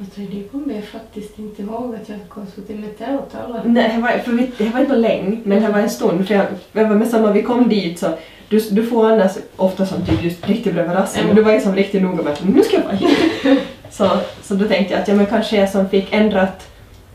[0.00, 3.62] Alltså, det kommer jag faktiskt inte ihåg att jag suttit med tältala.
[3.64, 6.26] Nej, det var, för vi, det var inte länge, men det var en stund.
[6.26, 8.06] För jag, jag var med samma, vi kom dit så
[8.48, 11.60] du, du får annars ofta som typ just riktigt bredvid rassen, men du var ju
[11.60, 13.60] som riktigt noga med att nu ska jag vara hit.
[13.90, 14.08] Så,
[14.42, 16.68] så då tänkte jag att ja, men kanske jag som fick ändrat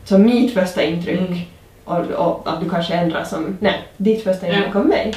[0.04, 1.38] som mitt första intryck Mm.
[1.84, 4.78] och, och att du kanske ändrar som, nej, ditt första intryck Ja.
[4.80, 5.14] av mig.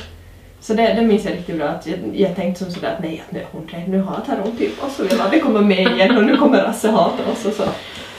[0.61, 3.23] Så det, det minns jag riktigt bra att jag, jag tänkte som sådär att nej,
[3.27, 6.23] att nu, hon, nu hatar hon typ oss och vill aldrig komma med igen och
[6.23, 7.63] nu kommer Rasse hata oss och så.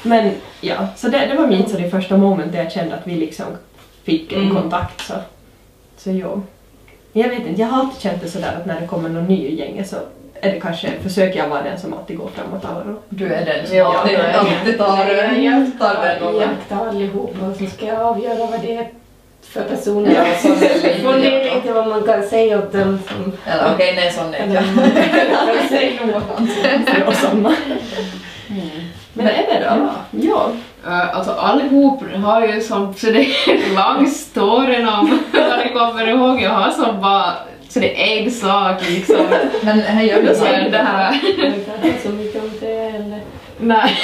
[0.02, 3.06] Men ja, så det, det var min så det första moment där jag kände att
[3.06, 3.46] vi liksom
[4.04, 4.54] fick en Mm.
[4.56, 5.14] kontakt så.
[5.96, 6.42] Så jo.
[7.12, 9.46] Jag vet inte, jag har alltid känt det sådär att när det kommer någon ny
[9.46, 9.96] i gänget så
[10.40, 12.98] är det kanske, försöker jag vara den som alltid går framåt alla då.
[13.08, 17.56] Du är den som Ja, alltid, är- alltid tar, jag tar den iakttar allihopa och
[17.56, 18.88] så ska jag avgöra vad det är
[19.42, 20.14] för personer.
[20.14, 20.24] Ja.
[21.12, 23.32] Fundera inte vad man kan säga åt dem som...
[23.46, 24.64] Eller okej, nej sån är jag.
[26.96, 27.54] Det var samma.
[29.12, 29.88] Men är det då?
[30.10, 30.50] Ja.
[30.86, 36.06] Uh, alltså allihop har ju som, så det är lång story om vad ni kommer
[36.08, 36.42] ihåg.
[36.42, 37.32] Jag har som bara,
[37.70, 39.26] så det är en sak liksom.
[39.62, 41.20] Men här gör du Så det här.
[41.38, 43.20] Jag inte så mycket om det eller...
[43.58, 43.96] Nej.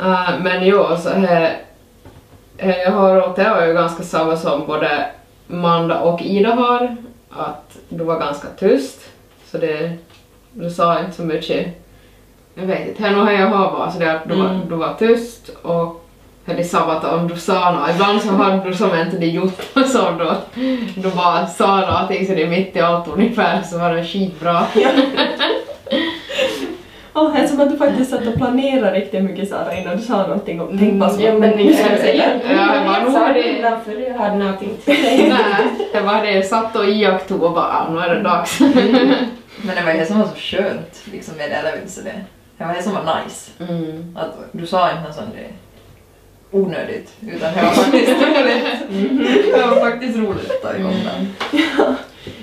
[0.00, 1.56] uh, men jo, så här,
[2.58, 5.06] eh, jag har och det var ju ganska samma som både
[5.46, 6.96] Manda och Ida har,
[7.30, 9.00] att du var ganska tyst,
[9.50, 9.92] så det,
[10.52, 11.66] du sa inte så mycket.
[12.54, 14.68] Jag vet inte, här nu har jag hört bara så det att du, var, Mm.
[14.68, 16.03] du var tyst och
[16.44, 19.26] det är samma att om du sa något, ibland så hade du som inte det
[19.26, 20.36] gjort som då,
[20.96, 24.66] du bara sa någonting så det är mitt i allt ungefär så var det skitbra.
[27.16, 30.02] Åh, det är som att du faktiskt satt och planerade riktigt mycket Sara innan du
[30.02, 32.40] sa någonting och tänkte bara så, Ja, men ska jag säga.
[32.50, 35.28] Ja, jag jag nu sa det det- innan för jag hade någonting till dig.
[35.28, 38.60] Nej, det var det jag satt och iakttog och bara ah, nu är det dags.
[39.56, 41.72] Men det var det som var så skönt liksom med det, eller
[42.04, 42.24] det.
[42.58, 43.50] Det var det som var nice.
[43.58, 44.16] Mm.
[44.18, 45.63] Att du sa inte något sånt det
[46.54, 49.54] onödigt, utan det var faktiskt roligt.
[49.54, 51.26] Det var faktiskt roligt att ta igång den.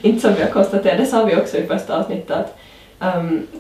[0.02, 2.58] Inte som vi har konstaterat, det sa vi också i första avsnittet att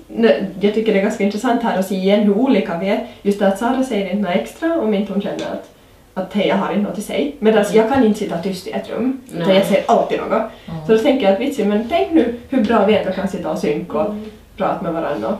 [0.07, 3.07] ne- jag tycker det är ganska intressant här att se igen hur olika vi är.
[3.21, 5.69] Just det att Sara säger inte något extra om inte hon känner att,
[6.13, 7.31] att hej, jag har inte något att säga.
[7.39, 9.57] Medan jag kan inte sitta tyst i ett rum, utan Nej.
[9.57, 10.41] jag säger alltid något.
[10.87, 13.51] Så då tänker jag att vitsigt, men tänk nu hur bra vi ändå kan sitta
[13.51, 14.25] och synka och Mm.
[14.57, 15.37] prata med varandra.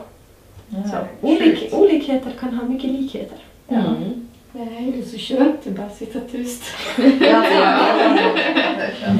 [0.68, 3.38] Ja, olik, olikheter kan ha mycket likheter.
[3.68, 4.28] Mm.
[4.52, 6.62] Det är så skönt att bara sitta tyst.
[7.20, 7.42] Ja.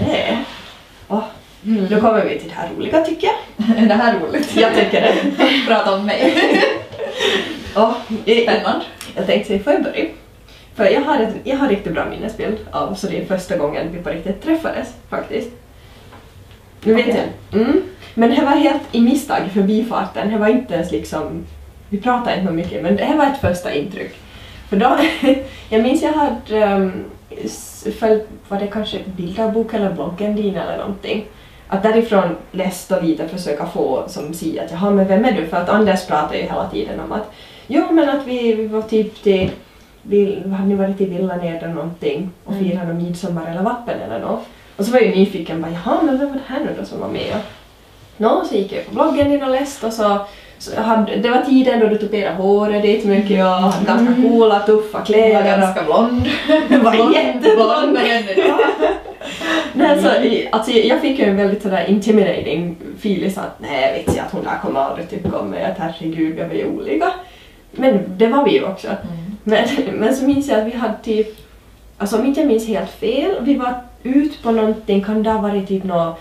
[0.07, 0.38] Nej.
[1.09, 1.25] Åh,
[1.66, 1.87] Mm.
[1.90, 3.79] då kommer vi till det här roliga tycker jag.
[3.79, 4.57] Är det här roligt?
[4.57, 5.14] Jag tycker det.
[5.66, 6.35] Prata om mig.
[7.75, 7.95] Jag,
[8.42, 8.85] Spännande.
[9.16, 10.05] jag tänkte säga, får jag börja?
[10.75, 13.92] För jag har, ett, jag har riktigt bra minnesbild av så det är första gången
[13.92, 15.51] vi på riktigt träffades faktiskt.
[16.85, 17.23] Nu vet Okej.
[17.51, 17.61] jag.
[17.61, 17.83] Mm.
[18.14, 20.31] Men det var helt i misstag förbifarten.
[20.33, 21.45] Det var inte ens liksom,
[21.88, 24.14] vi pratade inte mycket men det här var ett första intryck.
[24.72, 24.96] För då,
[25.68, 27.04] jag minns jag hade um,
[27.98, 31.24] följt, var det kanske bildarbok eller bloggen din eller någonting.
[31.68, 35.46] Att därifrån läst och lite försöka få som si att jaha men vem är du?
[35.46, 37.32] För att Anders pratar ju hela tiden om att
[37.66, 39.50] jo men att vi, vi var typ till
[40.02, 42.64] Vill, hade ni varit i Villaner eller någonting och Mm.
[42.64, 44.42] firat någon midsommar eller vappen eller något?
[44.76, 46.85] Och så var jag ju nyfiken bara jaha men vem var det här nu då
[46.85, 47.37] som var med?
[48.16, 50.18] Nå, så gick jag på bloggen din och läste och så
[50.77, 54.88] hade, det var tiden då du tuperade håret dit mycket och hade ganska coola tuffa
[54.92, 55.38] Jag var kläder.
[55.55, 56.29] och- ganska blond.
[56.68, 57.98] Du var Blond jätteblond.
[59.75, 60.09] Nej, så,
[60.57, 64.33] alltså, jag fick ju en väldigt sådär intimidating feeling så att nej, vet jag att
[64.33, 67.11] hon där kommer aldrig tycka om mig, att herregud, vi var ju olika.
[67.72, 68.88] Men det var vi ju också.
[69.44, 71.27] Men, men så minns jag att vi hade typ,
[71.98, 75.40] alltså om inte jag minns helt fel, vi var ut på någonting, kan det ha
[75.40, 76.16] varit typ nå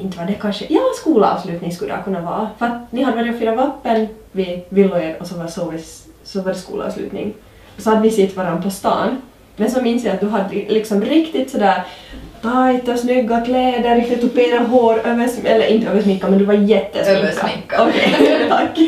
[0.00, 2.48] inte var det kanske, ja skolavslutning skulle det kunna vara.
[2.58, 5.72] För att ni hade varit och firat vappen vid Villoer och så var, så,
[6.24, 7.34] så var det skolavslutning.
[7.76, 9.22] Och så hade vi sett varandra på stan.
[9.56, 11.84] Men så minns jag att du hade liksom riktigt sådär
[12.42, 17.24] tajta, snygga kläder, riktigt tuperat hår, över, eller inte översminkad men du var jättesminkad.
[17.24, 17.88] Översminkad.
[17.88, 18.78] Okej, tack.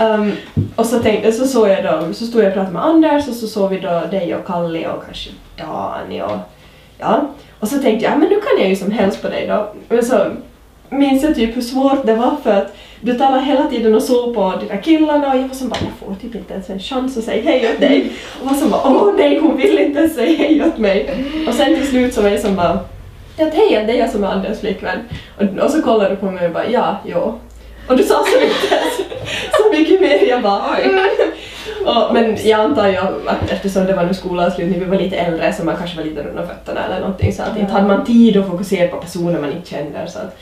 [0.00, 0.32] Um,
[0.76, 3.34] och så, tänkte, så såg jag då, så stod jag och pratade med Anders och
[3.34, 6.38] så såg vi då dig och Kalle och kanske Dani och
[6.98, 7.28] ja.
[7.60, 9.72] Och så tänkte jag, ja men nu kan jag ju som helst på dig då.
[9.88, 10.26] Men så
[10.88, 14.34] minns jag typ hur svårt det var för att du talade hela tiden och såg
[14.34, 16.80] på de där killarna och jag var som bara, jag får typ inte ens en
[16.80, 18.12] chans att säga hej åt dig.
[18.40, 21.24] Och var som bara, åh nej hon vill inte ens säga hej åt mig.
[21.48, 22.78] Och sen till slut så var jag som bara,
[23.36, 24.98] ja hej det är jag som är Anders flickvän.
[25.38, 27.38] Och, och så kollade du på mig och bara, ja, jo.
[27.88, 28.82] Och du sa så mycket,
[29.52, 30.90] så mycket mer, jag bara, Oj.
[31.86, 35.52] Och, men jag antar ju att eftersom det var nu skolavslutning, vi var lite äldre
[35.52, 38.36] så man kanske var lite runda fötterna eller någonting så att inte hade man tid
[38.36, 40.06] att fokusera på personer man inte känner.
[40.06, 40.36] Så att,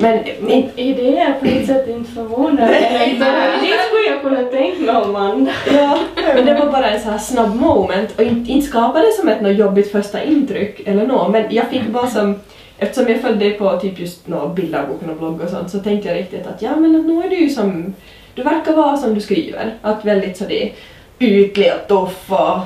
[0.00, 2.68] men min, I det är jag på ett sätt inte förvånad.
[2.68, 5.48] Det skulle jag kunna tänka mig om man...
[5.72, 5.98] ja,
[6.34, 9.28] men det var bara en så här snabb moment och inte, inte skapade det som
[9.28, 12.34] ett något jobbigt första intryck eller något men jag fick bara som
[12.78, 16.18] Eftersom jag följde på typ just några bilderboken och blogg och sånt så tänkte jag
[16.18, 17.94] riktigt att ja men nu är du ju som
[18.36, 19.74] du verkar vara som du skriver.
[19.82, 20.72] Att väldigt sådär
[21.18, 22.58] ytlig och tuff och,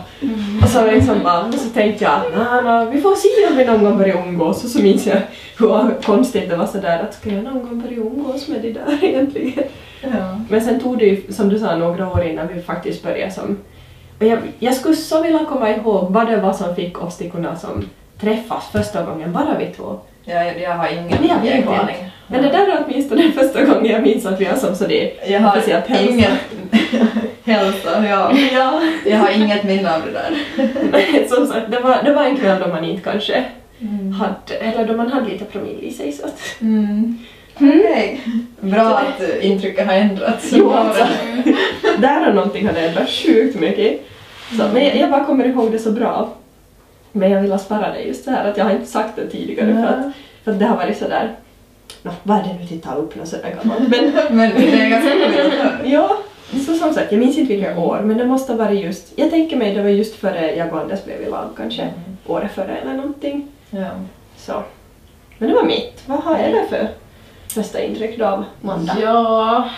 [0.62, 3.64] och så liksom bara, så tänkte jag att nah, nah, vi får se om vi
[3.64, 5.20] någon gång börjar umgås och så minns jag
[5.58, 8.98] hur konstigt det var sådär att ska jag någon gång börja umgås med det där
[9.04, 9.64] egentligen?
[10.00, 10.40] Ja.
[10.48, 13.58] Men sen tog det ju som du sa några år innan vi faktiskt började som
[14.18, 17.30] och jag, jag skulle så vilja komma ihåg vad det var som fick oss till
[17.30, 17.84] kunna som
[18.20, 20.00] träffas första gången, bara vi två.
[20.24, 21.70] Jag, jag har ingen Jag vet inte.
[21.70, 21.96] aning.
[22.26, 25.40] Men det där är åtminstone första gången jag minns att vi har som sådär Jag
[25.40, 25.62] har
[26.10, 26.30] ingen
[27.44, 28.32] hälsa, ja.
[28.52, 28.80] Ja.
[29.06, 31.28] Jag har inget minne av det där.
[31.34, 33.44] Som sagt, det var, det var en kväll då man inte kanske
[34.18, 36.56] hade, eller då man hade lite promille i sig så att...
[36.60, 37.18] Mm.
[37.54, 38.20] Okej.
[38.60, 40.52] Bra att intrycket har ändrats.
[40.52, 41.06] Jo, alltså.
[41.98, 44.00] Där har någonting ändrats sjukt mycket.
[44.50, 46.28] Så, men jag, jag bara kommer ihåg det så bra.
[47.12, 49.74] Men jag vill spara det just så här att jag har inte sagt det tidigare
[49.74, 50.12] för, att,
[50.44, 51.36] för att det har varit sådär
[52.02, 53.88] Nå, vad är det nu till ta upp något sådär gammalt?
[53.88, 55.54] Men Men det är ganska roligt
[55.92, 56.18] ja,
[56.66, 59.30] så som sagt, jag minns inte vilka år men det måste ha varit just, jag
[59.30, 61.88] tänker mig det var just före jag och Anders blev i lag kanske,
[62.26, 63.48] året före eller någonting.
[63.70, 63.90] Ja.
[64.36, 64.62] Så.
[65.38, 66.02] Men det var mitt.
[66.06, 66.88] Vad har jag det för
[67.54, 68.96] första intryck då av måndag?
[69.02, 69.68] Ja,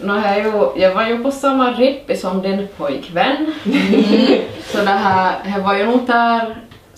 [0.00, 3.54] no, ju, jag var ju på samma rippi som din pojkvän.
[4.64, 6.56] Så det här, det var ju nog där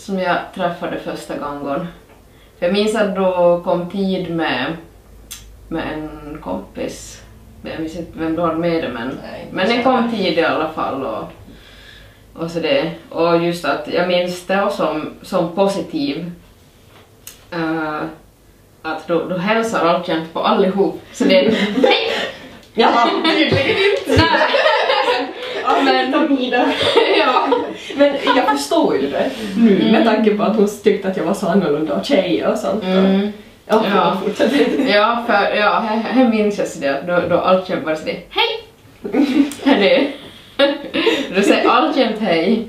[0.09, 1.87] som jag träffade första gången.
[2.59, 4.77] För jag minns att då kom tid med,
[5.69, 7.23] med en kompis.
[7.63, 10.39] Jag minns inte vem du hade med dig men, Nej, men det så kom tid
[10.39, 11.03] i alla fall.
[11.07, 11.25] Och,
[12.43, 12.93] och, så det.
[13.09, 16.33] och just att jag minns det som, som positiv.
[17.51, 18.01] eh,
[18.83, 21.01] att du, du hälsar alltjämt på allihop.
[21.13, 21.55] Så det är
[22.75, 24.25] Jaha, Tydligen inte.
[25.63, 26.13] ja, men,
[27.19, 27.49] ja.
[27.99, 31.35] Men jag förstår ju det nu med tanke på att hon tyckte att jag var
[31.35, 32.85] så annorlunda och tjej och sånt.
[32.85, 33.33] Mm.
[33.67, 34.17] Ja, Ja.
[34.39, 34.47] ja.
[34.89, 38.65] Ja, för ja, här, här minns jag sådär, då, då alltjämt bara sådär hej!
[39.65, 40.07] Här det.
[41.35, 42.69] Du säger alltjämt hej.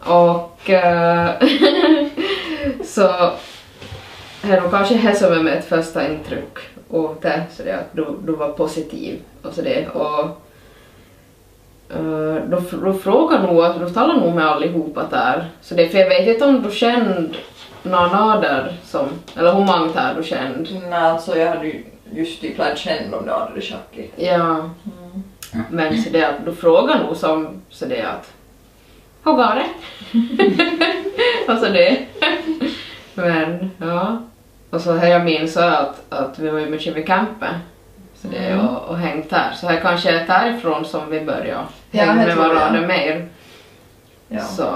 [0.00, 1.30] Och eh,
[2.84, 3.32] så
[4.42, 6.58] här nog kanske hälsar med mig ett första intryck
[6.88, 10.43] och det så det att du, du var positiv och så det och
[11.96, 15.98] uh, då, då frågar nog, att du talar nog med allihopa där så det för
[15.98, 17.28] jag vet inte om du kände
[17.82, 20.70] någon där som, eller hur många där du kände?
[20.90, 23.62] Nej, alltså jag hade ju just typ lärt känna om det hade det.
[24.16, 24.70] Ja.
[25.70, 28.32] Men så det att du frågar nog som så det att
[29.24, 29.66] hur går det?
[31.52, 31.98] alltså det.
[33.14, 34.22] Men ja.
[34.70, 37.54] Och så här jag minns så att, att vi var ju mycket vid campen.
[38.24, 38.66] Så det Mm.
[38.66, 39.52] och, och hängt där.
[39.60, 42.54] Så här kanske är därifrån som vi börjar Ja, hänga det med tror jag.
[42.54, 43.28] varandra mer.
[44.28, 44.40] Ja.
[44.40, 44.74] Så.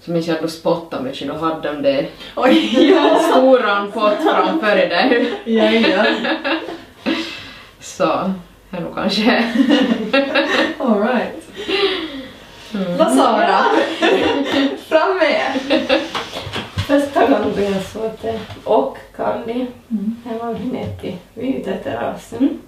[0.00, 3.18] Så minns jag att du spottade mycket, då hade de det Oj, ja.
[3.18, 5.32] stora pott framför dig.
[5.44, 6.04] Ja, ja.
[7.80, 8.32] Så,
[8.70, 9.44] här nog kanske.
[10.78, 11.48] All right.
[12.74, 12.96] Mm.
[12.98, 13.04] Då?
[14.88, 16.00] Fram med er.
[16.86, 18.96] Första gången jag såg det och
[19.88, 20.16] Mm.
[20.24, 22.58] det var Vinetti, vi är ute efter rasen.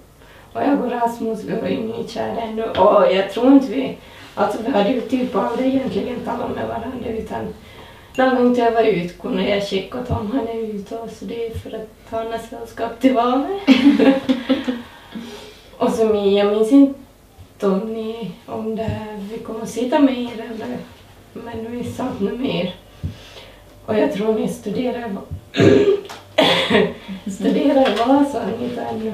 [0.53, 3.97] Och jag och Rasmus, vi var ju nykära ännu och jag tror inte vi,
[4.35, 7.53] alltså vi hade ju typ aldrig egentligen talat med varandra utan
[8.17, 11.25] någon gång jag var ute kunde jag skicka åt honom, han är ute och så
[11.25, 13.47] det är för att han har sällskap till valet.
[15.77, 19.99] och så min, jag minns inte om ni, om det här, vi kommer att sitta
[19.99, 20.77] med er eller,
[21.33, 22.75] men vi satt nu med er.
[23.89, 25.11] Och jag tror ni studerar,
[27.31, 29.13] studerar Vasa ungefär ännu.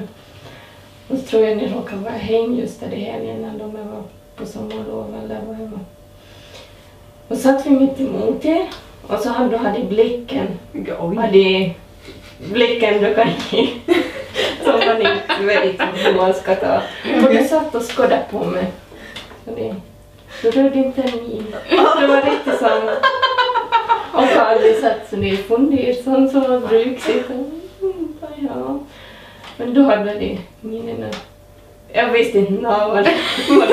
[1.08, 4.02] Och så tror jag ni råkar vara hem just där i helgen när de var
[4.36, 5.80] på sommarlov eller vad det var.
[7.28, 8.66] Och satt vi mitt emot er
[9.06, 10.46] och så hade du hade blicken,
[11.00, 11.16] Oj.
[11.16, 11.70] hade
[12.38, 13.68] blicken du kan ge
[14.64, 16.82] som man inte vet hur man ska ta.
[17.24, 18.66] Och du satt och skådade på mig.
[19.44, 19.74] Så det,
[20.42, 21.54] du rörde inte en min.
[22.00, 22.58] Det var riktigt
[24.16, 27.30] som och Kalle satt så ner fundersam som var bruksigt.
[27.30, 28.78] Mm, ja.
[29.56, 31.06] Men då hade de minnena.
[31.92, 33.66] Jag visste inte vad det var.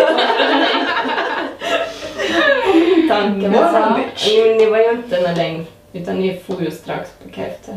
[2.73, 6.71] Min tanke var så jo, ni var ju inte någon längre utan ni for ju
[6.71, 7.75] strax på käften.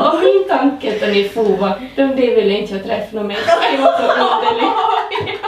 [0.00, 3.36] Och min tanke att ni for var, de ville inte träffa någon mer.
[3.72, 5.45] Det var så underligt.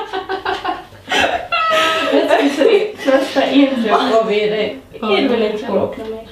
[3.53, 3.93] Intryck
[4.23, 4.75] och vi det.
[5.01, 6.29] Jag vill inte råkna mer.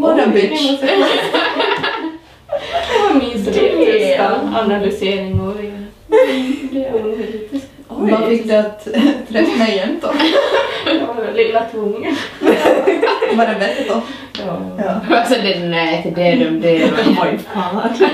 [0.00, 0.80] What a bitch.
[0.80, 0.96] Det
[3.02, 5.84] var min största analysering och det
[6.72, 7.52] det är onödigt.
[7.88, 8.84] Vad fick du att
[9.28, 10.12] träffa mig igen då?
[10.84, 12.16] Det lilla tungen.
[13.34, 14.02] Var det vettigt då?
[14.46, 14.58] Ja.
[14.78, 15.00] Ja.
[15.16, 17.18] Alltså det, nej, det är de, det är de.
[17.22, 17.78] Oj fan.
[17.78, 18.04] Alltså,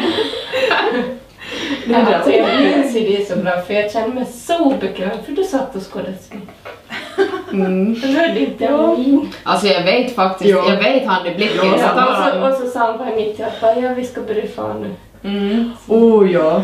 [2.30, 5.76] jag minns ju det så bra för jag kände mig så bekväm för du satt
[5.76, 6.46] och skådespelade.
[7.52, 7.94] Mm.
[7.94, 9.28] Du hörde inte jag min.
[9.42, 10.64] Alltså jag vet faktiskt, Ja.
[10.68, 11.58] jag vet han i blicken.
[11.64, 14.46] Ja, Ja, och, så, och så sa han bara mitt i ja vi ska börja
[14.56, 14.90] fan nu.
[15.30, 15.70] Mm.
[15.88, 16.62] Oh ja.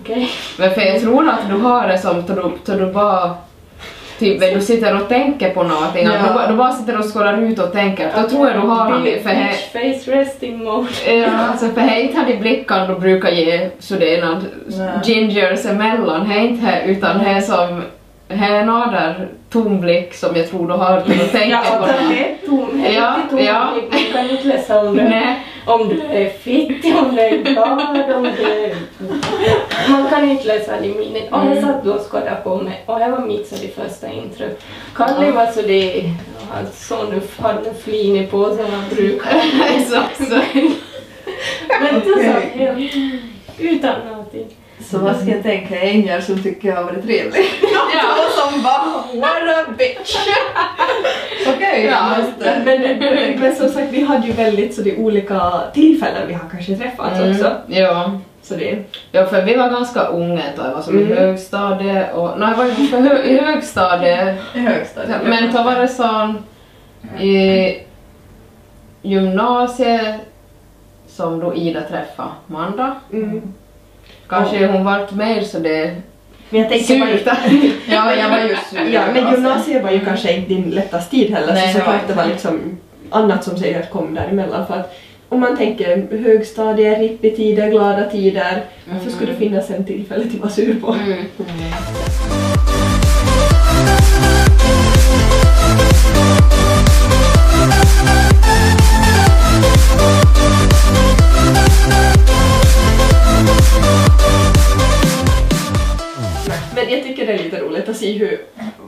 [0.00, 0.28] Okej?
[0.58, 3.34] Men för jag tror att du har det som då du, bara
[4.18, 6.12] Typ du sitter och tänker på någonting, Ja.
[6.28, 9.00] du, bara, du bara sitter och skålar ut och tänker, då tror jag du har
[9.04, 9.22] det.
[9.22, 10.88] För he, Bitch face resting mode.
[11.06, 14.88] ja, alltså för he inte hade blickan du brukar ge sådana Nej.
[15.04, 17.82] gingers emellan, he inte he, utan he som
[18.30, 21.76] he är någon där tom blick som jag tror du har till att tänka Ja,
[21.76, 22.14] på och den något.
[22.16, 22.84] är tom.
[22.84, 23.68] Ja, Ja, tom ja.
[23.74, 23.92] blick.
[23.92, 25.36] Man kan inte läsa om det.
[25.66, 28.74] Om du är fittig, om du är glad, om du är...
[29.90, 31.32] Man kan inte läsa det i minnet.
[31.32, 31.62] Och jag Mm.
[31.64, 34.58] satt då och skådade på mig och jag var mitt så det första intryck.
[34.96, 36.10] Kalle var så det...
[36.50, 39.32] Han så nu hade flin på som han brukar.
[41.82, 42.52] Men du satt Okej.
[42.56, 42.94] helt
[43.58, 44.46] utan någonting.
[44.82, 45.80] Så vad ska jag tänka?
[45.80, 47.44] Änglar som tycker jag har varit trevlig.
[47.62, 47.80] Ja.
[48.26, 50.16] Och som bara what a bitch.
[51.56, 52.62] Okej, Ja, jag måste...
[52.64, 56.32] Men, men, men som sagt, vi hade ju väldigt så det är olika tillfällen vi
[56.34, 57.46] har kanske träffats också.
[57.46, 58.18] Mm, ja.
[58.42, 58.78] Så det,
[59.12, 61.18] Ja, för vi var ganska unga då, jag var som i Mm.
[61.18, 62.30] högstadiet och...
[62.38, 65.16] Nej, jag var ju hö, i högstadiet, I högstadiet.
[65.24, 66.38] men då var det sån
[67.20, 67.78] i
[69.02, 70.14] gymnasiet
[71.08, 72.94] som då Ida träffade Manda.
[73.12, 73.54] mm.
[74.30, 75.96] Kanske hon vart mer så det
[76.50, 77.36] Men jag tänker bara.
[77.88, 78.88] Ja, jag var just sur.
[78.92, 82.14] ja, men gymnasiet var ju kanske inte din lättaste tid heller Nej, så såklart det
[82.14, 82.78] var liksom
[83.10, 84.96] annat som säkert kom däremellan för att
[85.28, 90.40] om man tänker högstadie, rippitider, glada tider, varför skulle det finnas en tillfälle till att
[90.40, 90.92] vara sur på?
[90.92, 91.24] Mm.
[106.74, 108.40] Men jag tycker det är lite roligt att se hur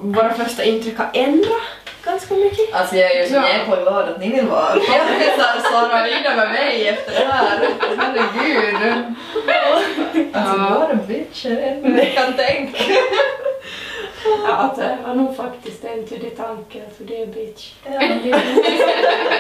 [0.03, 1.63] våra första intryck har ändrat
[2.05, 2.75] ganska mycket.
[2.75, 3.49] Alltså jag är ju så Ja.
[3.49, 7.69] jäkla glad att ni vill vara kompisar Sara Ida med mig efter det här.
[7.99, 8.95] Herregud.
[10.33, 10.79] Alltså Ja.
[10.79, 12.79] what a bitch är det enda jag kan tänka.
[14.47, 17.73] Ja, det var nog faktiskt en till din tanke, för det är bitch.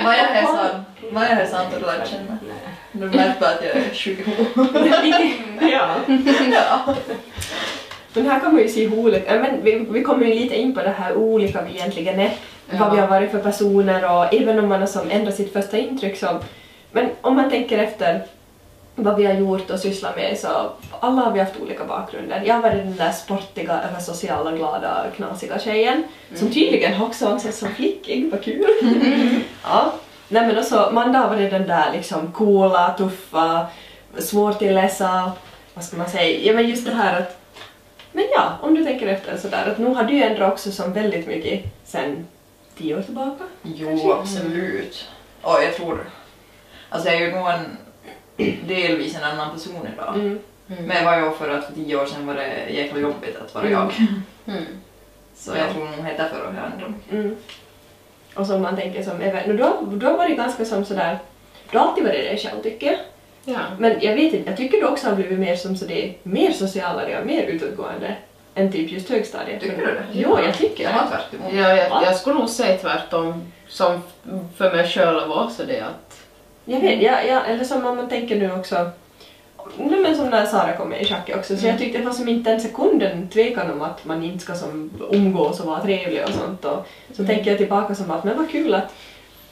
[0.04, 2.38] Vad jag är sant, vad jag är sant att lära känna.
[2.48, 2.74] Nej.
[2.92, 4.94] Du märker bara att jag är sjuk i huvudet.
[5.72, 5.96] ja.
[6.52, 6.94] Ja.
[8.14, 10.56] Men här kan man ju se hur olika, ja, men vi, vi kommer ju lite
[10.56, 12.30] in på det här olika vi egentligen är,
[12.78, 15.78] vad vi har varit för personer och även om man har som ändrat sitt första
[15.78, 16.40] intryck så,
[16.90, 18.22] men om man tänker efter
[18.94, 20.48] vad vi har gjort och sysslat med så
[21.00, 22.42] alla har vi haft olika bakgrunder.
[22.46, 27.58] Jag har varit den där sportiga, över sociala, glada, knasiga tjejen som tydligen också anses
[27.58, 28.66] som flickig, vad kul!
[29.64, 29.92] ja.
[30.28, 33.66] Nej men också, Manda har varit den där liksom coola, tuffa,
[34.18, 35.32] svårtillläsa,
[35.74, 37.38] vad ska man säga, ja men just det här att
[38.12, 41.26] men ja, om du tänker efter sådär att nu har du ändrat också som väldigt
[41.26, 42.26] mycket sen
[42.78, 43.44] tio år tillbaka.
[43.62, 45.08] Jo, absolut.
[45.42, 46.10] Och jag tror...
[46.88, 47.76] Alltså jag är ju nog en
[48.68, 50.14] delvis en annan person idag.
[50.14, 50.38] Mm.
[50.66, 53.54] Men jag var ju för att för tio år sedan var det jäkla jobbigt att
[53.54, 53.78] vara Mm.
[54.46, 54.54] jag.
[54.54, 54.64] Mm.
[55.34, 57.20] Så jag tror nog är därför jag har ändrat mig.
[57.20, 57.36] Mm.
[58.34, 61.18] Och som man tänker som Eva, nu då, då har varit ganska som sådär,
[61.70, 62.96] du har alltid varit dig själv tycker jag.
[63.44, 63.58] Ja.
[63.78, 66.52] Men jag vet inte, jag tycker du också har blivit mer som så det, mer
[66.52, 68.16] socialare och mer utåtgående
[68.54, 69.60] än typ just högstadiet.
[69.60, 70.04] Tycker Men- du det?
[70.12, 70.92] Jo, jag tycker Jag
[71.50, 71.56] det.
[71.56, 74.00] Ja, jag, jag skulle nog säga tvärtom, som
[74.56, 76.18] för mig själv också det att...
[76.64, 78.90] Jag vet, ja, ja, eller som om man tänker nu också,
[79.76, 82.12] nej men som när Sara kom med i schack också, så jag tyckte det var
[82.12, 86.22] som inte en sekunden tvekan om att man inte ska som umgås och vara trevlig
[86.24, 86.86] och sånt och
[87.16, 88.94] så tänker jag tillbaka som att men vad kul att,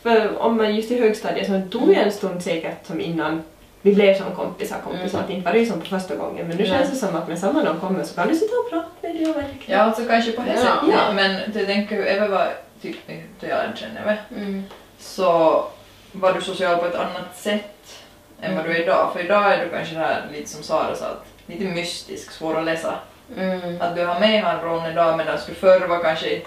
[0.02, 3.42] för om man just i högstadiet så tog ju en stund säkert som innan
[3.82, 5.24] vi blev som kompisar, kompisar, Mm.
[5.24, 6.66] att inte var det som på första gången men nu Nej.
[6.72, 9.14] känns det som att med samma någon kommer så kan du sitta och prata med
[9.16, 9.78] dig och verkligen.
[9.78, 10.56] Ja, alltså kanske på det Ja.
[10.60, 10.88] sättet.
[10.92, 11.12] Ja.
[11.14, 12.48] Men jag tänker Eva var,
[12.82, 12.96] typ,
[13.40, 14.62] jag känna Eva, Mm.
[14.98, 15.64] så
[16.12, 18.02] var du social på ett annat sätt
[18.42, 19.10] än vad du är idag.
[19.12, 22.64] För idag är du kanske här, lite som Sara sa, att lite mystisk, svår att
[22.64, 22.94] läsa.
[23.36, 23.80] Mm.
[23.80, 26.40] Att du har med han rollen idag medan du förr var kanske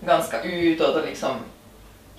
[0.00, 1.30] ganska utåt och liksom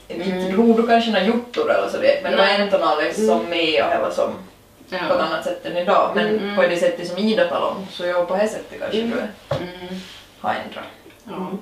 [0.07, 0.51] inte Mm.
[0.51, 2.61] drog du kanske några hjortor eller så det, men det var Nej.
[2.61, 4.31] ändå någon liksom med och var som
[4.89, 5.19] på ett Ja.
[5.21, 6.11] annat sätt än idag.
[6.15, 6.55] Men Mm.
[6.55, 9.11] på det sättet som Ida talade om så jag på det sättet kanske Mm.
[9.49, 9.99] du Mm.
[10.39, 10.83] har ändrat.
[11.23, 11.57] Ja.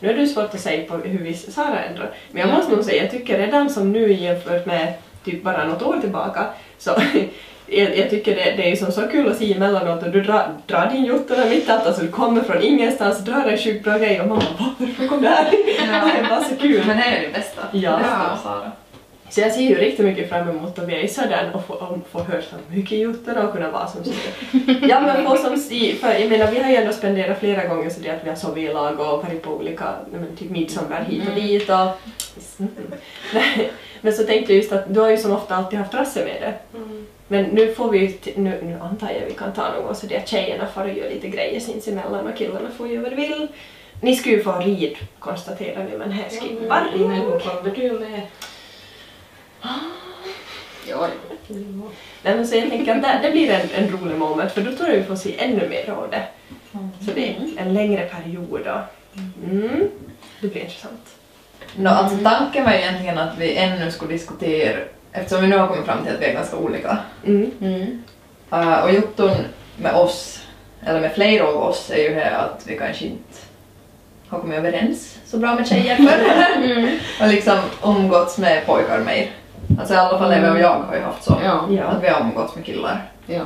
[0.00, 2.74] Nu är det ju svårt att säga på hur vi Sara ändrar, men jag måste
[2.74, 4.94] nog säga, jag tycker redan som nu jämfört med
[5.24, 6.46] typ bara något år tillbaka,
[6.78, 6.90] så
[7.66, 10.48] jag, jag tycker det, det är som så kul att se emellanåt och du drar,
[10.66, 13.98] drar din jottarna mitt i allt, alltså du kommer från ingenstans, drar en sjukt bra
[13.98, 15.50] grej och man bara varför kom det här?
[16.12, 16.82] det är bara så kul.
[16.86, 17.62] Men det är det bästa.
[17.72, 17.90] Ja.
[17.90, 18.72] Det bästa med Sara.
[19.30, 21.74] Så jag ser ju riktigt mycket fram emot att vi är i Södern och få,
[21.74, 24.32] och få höra så mycket jottor och kunna vara som sitter.
[24.88, 27.90] Ja men få som si, för jag menar vi har ju ändå spenderat flera gånger
[27.90, 31.04] så det att vi har sovit i lag och varit på olika, men typ midsommar
[31.08, 31.88] hit och dit och
[33.34, 36.24] Nej, men så tänkte jag just att du har ju som ofta alltid haft Rasse
[36.24, 36.58] med dig.
[36.74, 37.06] Mm.
[37.28, 40.16] Men nu får vi nu, nu antar jag vi kan ta någon gång så det
[40.16, 43.48] att tjejerna får göra lite grejer sinsemellan och killarna får göra vad de vill.
[44.00, 48.22] Ni skulle ju få rid konstaterar vi men här skippar Men då kommer du med.
[51.48, 51.54] Ja,
[52.22, 54.72] Nej, men så jag tänker att det, det blir en, en rolig moment för då
[54.72, 56.22] tror jag vi får se ännu mer av det.
[57.06, 58.80] Så det är en längre period då.
[59.50, 59.88] Mm.
[60.40, 61.16] Det blir intressant.
[61.76, 64.78] No, alltså tanken var ju egentligen att vi ännu skulle diskutera,
[65.12, 67.50] eftersom vi nu har kommit fram till att vi är ganska olika, Mm.
[67.60, 68.02] Mm.
[68.52, 69.36] Uh, och jotton
[69.76, 70.40] med oss,
[70.84, 73.38] eller med flera av oss, är ju här att vi kanske inte
[74.28, 76.64] har kommit överens så bra med tjejer förr.
[76.64, 76.98] Mm.
[77.20, 79.30] och liksom umgåtts med pojkar mer.
[79.78, 81.36] Alltså i alla fall Eva och jag har ju haft så.
[81.44, 81.64] Ja.
[81.70, 81.84] Ja.
[81.84, 83.02] Att vi har umgåtts med killar.
[83.26, 83.42] Ja.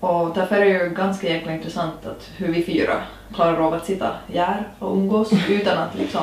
[0.00, 2.92] Och därför är det ju ganska jäkla intressant att hur vi fyra
[3.34, 6.22] klarar av att sitta här och umgås utan att liksom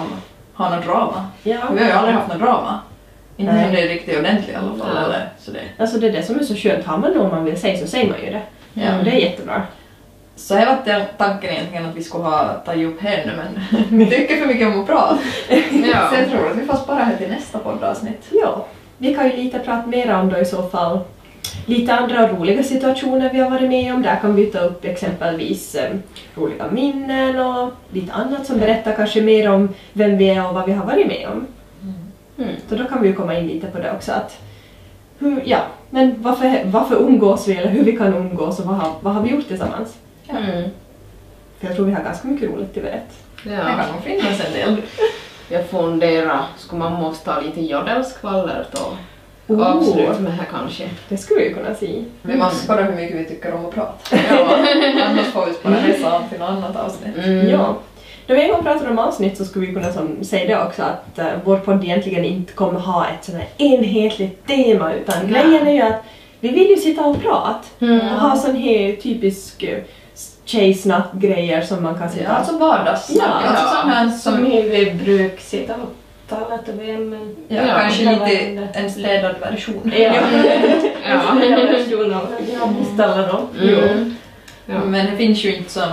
[0.54, 1.26] ha något drama.
[1.44, 1.60] Ja.
[1.74, 2.80] Vi har ju aldrig haft något drama.
[3.38, 4.94] Inte som det är riktigt ordentligt i alla fall.
[4.96, 5.04] Nej.
[5.06, 5.62] Eller, så, det.
[5.78, 6.86] Alltså det är det som är så skönt.
[6.86, 8.42] Har man någon man vill säga så säger man ju det.
[8.74, 8.98] Ja.
[8.98, 9.62] Och det är jättebra.
[10.36, 14.06] så här var tanken egentligen att vi skulle ha tagit upp här nu men vi
[14.10, 15.18] tycker för mycket om att prata.
[15.94, 16.10] Ja.
[16.10, 18.28] Så jag tror att vi får spara här till nästa poddavsnitt.
[18.32, 18.66] Ja,
[19.02, 21.00] vi kan ju lite prata mer om då i så fall.
[21.66, 24.02] Lite andra roliga situationer vi har varit med om.
[24.02, 25.92] Där kan vi ta upp exempelvis eh,
[26.36, 30.66] roliga minnen och lite annat som berättar kanske mer om vem vi är och vad
[30.66, 31.48] vi har varit med om.
[32.38, 32.56] Mm.
[32.70, 34.12] Så då kan vi ju komma in lite på det också.
[34.12, 34.38] Att
[35.20, 38.92] hur, ja, men varför, varför umgås vi eller hur vi kan umgås och vad har,
[39.02, 39.98] vad har vi gjort tillsammans?
[40.30, 40.70] Mm.
[41.60, 43.10] För jag tror vi har ganska mycket roligt till berätt.
[43.44, 43.64] Det Ja.
[43.64, 44.82] kan nog finnas en del.
[45.52, 48.98] Jag funderar, skulle man måste ha lite jodelskvaller då?
[49.54, 49.68] Oh.
[49.68, 50.90] Avslut med här kanske.
[51.10, 52.04] Det skulle vi ju kunna se.
[52.22, 54.16] Vi måste spara hur mycket vi tycker om att prata.
[54.30, 54.58] Ja.
[55.06, 57.18] Annars får vi spara det an till något annat avsnitt.
[57.18, 57.50] Mm.
[57.50, 57.76] Ja.
[58.28, 60.84] Då vi en gång pratade om avsnitt så skulle vi kunna som, säga det också
[60.84, 65.44] att uh, vår podd egentligen inte kommer ha ett sånt här enhetligt tema utan Nej.
[65.44, 66.04] grejen är ju att
[66.40, 68.00] vi vill ju sitta och prata Mm.
[68.00, 69.78] och ha sån här typisk uh,
[70.52, 73.28] tjejsnack-grejer som man kan sitta Ja, alltså vardagssnack.
[73.46, 73.50] Ja.
[73.50, 75.94] Alltså här Som som hur vi brukar sitta och
[76.30, 77.18] tala till varandra.
[77.48, 79.92] ja, Ja, kanske lite en städad version.
[79.98, 80.14] Ja.
[81.10, 81.44] Ja.
[81.44, 82.28] En version av
[82.94, 83.48] ställa dem.
[83.62, 84.16] Mm.
[84.66, 84.80] Ja.
[84.86, 85.90] Men det finns ju inte som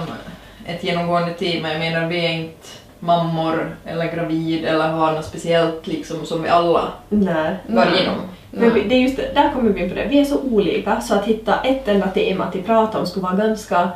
[0.67, 1.69] ett genomgående tema.
[1.73, 2.69] Jag menar, vi är inte
[3.01, 7.57] mammor eller gravid eller har något speciellt liksom som vi alla Nej.
[7.69, 8.15] går igenom.
[8.51, 10.07] Men vi- det är just det, där kommer vi in på det.
[10.11, 13.37] Vi är så olika så att hitta ett enda tema att prata om skulle vara
[13.37, 13.89] ganska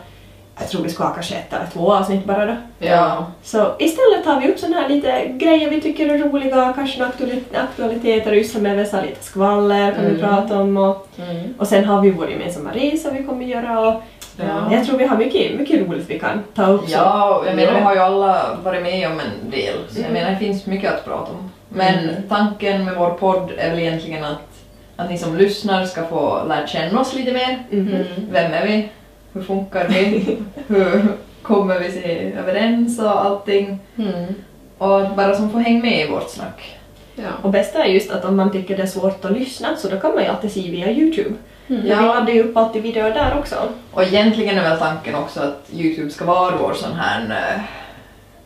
[0.58, 2.54] jag tror vi skulle ha kanske ett eller två avsnitt bara då.
[2.78, 3.26] Ja.
[3.42, 7.12] Så istället tar vi upp sådana här lite grejer vi tycker är roliga, kanske några
[7.12, 10.20] aktuali- aktualiteter, just som Eve sa, lite skvaller kan vi Mm.
[10.20, 11.54] prata om och, Mm.
[11.58, 14.02] och sen har vi vår gemensamma resa vi kommer göra och
[14.36, 14.72] Ja.
[14.72, 16.84] jag tror vi har mycket, mycket roligt vi kan ta upp.
[16.88, 20.10] Ja, och jag menar vi har ju alla varit med om en del, så jag
[20.10, 20.12] Mm.
[20.12, 21.50] menar det finns mycket att prata om.
[21.68, 22.14] Men Mm.
[22.28, 24.48] tanken med vår podd är väl egentligen att,
[24.96, 27.64] att ni som lyssnar ska få lära känna oss lite mer.
[27.70, 27.88] Mhm.
[27.94, 28.04] Mm.
[28.32, 28.88] Vem är vi?
[29.32, 30.36] Hur funkar vi?
[30.66, 31.02] Hur
[31.42, 33.78] kommer vi se överens och allting?
[33.98, 34.34] Mm.
[34.78, 36.78] Och bara som får hänga med i vårt snack.
[37.14, 37.28] Ja.
[37.42, 40.00] Och bästa är just att om man tycker det är svårt att lyssna så då
[40.00, 41.34] kan man ju alltid se via Youtube.
[41.68, 41.86] Mm.
[41.86, 41.96] Ja.
[42.00, 43.56] Vi laddar ju upp alltid videor där också.
[43.92, 47.42] Och egentligen är väl tanken också att Youtube ska vara vår sån här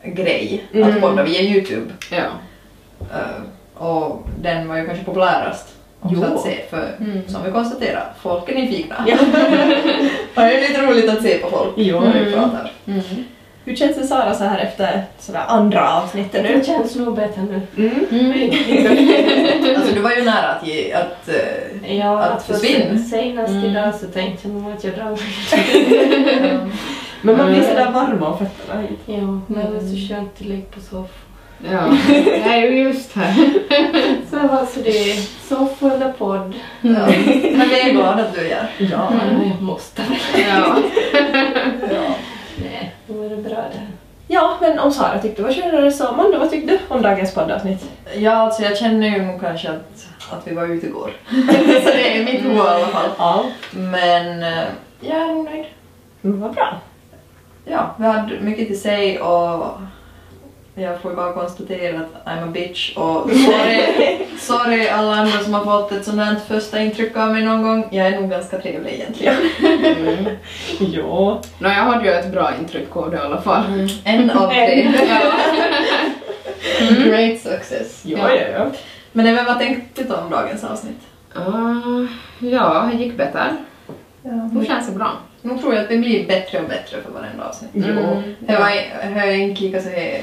[0.03, 0.89] äh, grej, Mm.
[0.95, 1.91] att podda via Youtube.
[2.11, 2.25] Ja.
[3.01, 5.76] Äh, och den var ju kanske populärast
[6.07, 6.35] också Jo.
[6.37, 7.29] att se för Mm.
[7.29, 8.95] som vi konstaterar, folk är nyfikna.
[9.07, 9.17] Ja.
[10.35, 12.01] Och det är lite roligt att se på folk Jo.
[12.01, 12.33] när vi Mm.
[12.33, 12.73] pratar.
[12.87, 13.01] Mm.
[13.65, 16.57] Hur känns det Sara så här efter sådär andra avsnittet nu?
[16.59, 17.61] Det känns nog bättre nu.
[17.77, 18.07] Mm.
[18.11, 19.77] Mm.
[19.77, 21.29] Alltså du var ju nära att ge, att...
[21.29, 22.99] äh, Ja, Att försvinna.
[22.99, 23.65] Senast Mm.
[23.65, 26.73] idag så tänkte jag nog att jag drar ähm,
[27.23, 27.69] Men man blir Mm.
[27.69, 28.83] sådär varm om fötterna.
[29.07, 29.91] Ja, men det är Mm.
[29.91, 31.09] så skönt att ligga på soffan.
[31.65, 31.97] Ja.
[32.25, 33.35] Jag är ju just här.
[34.31, 35.17] Så alltså det är
[35.49, 36.55] soffa eller podd.
[36.81, 37.07] ja.
[37.57, 38.71] Men vi är glada att du här.
[38.79, 38.87] Ja.
[38.89, 40.03] Ja, jag måste.
[40.49, 40.77] Ja.
[41.91, 42.15] Ja.
[42.57, 43.87] Nej, då är det bra det.
[44.29, 47.35] Ja, men om Sara tyckte det var skönare så Amanda, vad tyckte du om dagens
[47.35, 47.91] poddavsnitt?
[48.17, 51.11] Ja, alltså jag känner ju kanske att, att vi var ute igår.
[51.85, 53.09] så det är mitt huvud i alla fall.
[53.19, 53.45] Ja.
[53.71, 54.65] Men äh,
[55.01, 55.65] jag är nog nöjd.
[56.21, 56.81] Men vad bra.
[57.65, 59.67] Ja, vi hade mycket till sig och
[60.79, 65.55] Jag får ju bara konstatera att I'm a bitch och sorry, sorry alla andra som
[65.55, 67.89] har fått ett sånt här första intryck av mig någon gång.
[67.91, 69.35] Jag är nog ganska trevlig egentligen.
[69.61, 70.25] Mm.
[70.79, 71.43] Ja.
[71.59, 73.89] Nå, jag hade ju ett bra intryck av det i alla fall.
[74.05, 74.83] En av tre.
[76.81, 77.09] Mm.
[77.09, 78.03] Great success.
[78.05, 78.41] Ja, Ja.
[78.55, 78.67] ja.
[79.13, 81.01] Men även vad tänkte du om dagens avsnitt?
[81.37, 82.07] Uh,
[82.39, 83.57] ja, det gick bättre.
[84.23, 84.31] Ja.
[84.53, 85.13] Hur känns det bra?
[85.43, 87.71] Nu tror jag att det blir bättre och bättre för varenda avsnitt.
[87.75, 87.83] Jo.
[87.83, 88.35] Mm.
[88.41, 88.71] Det var
[89.15, 90.23] det är inte lika så här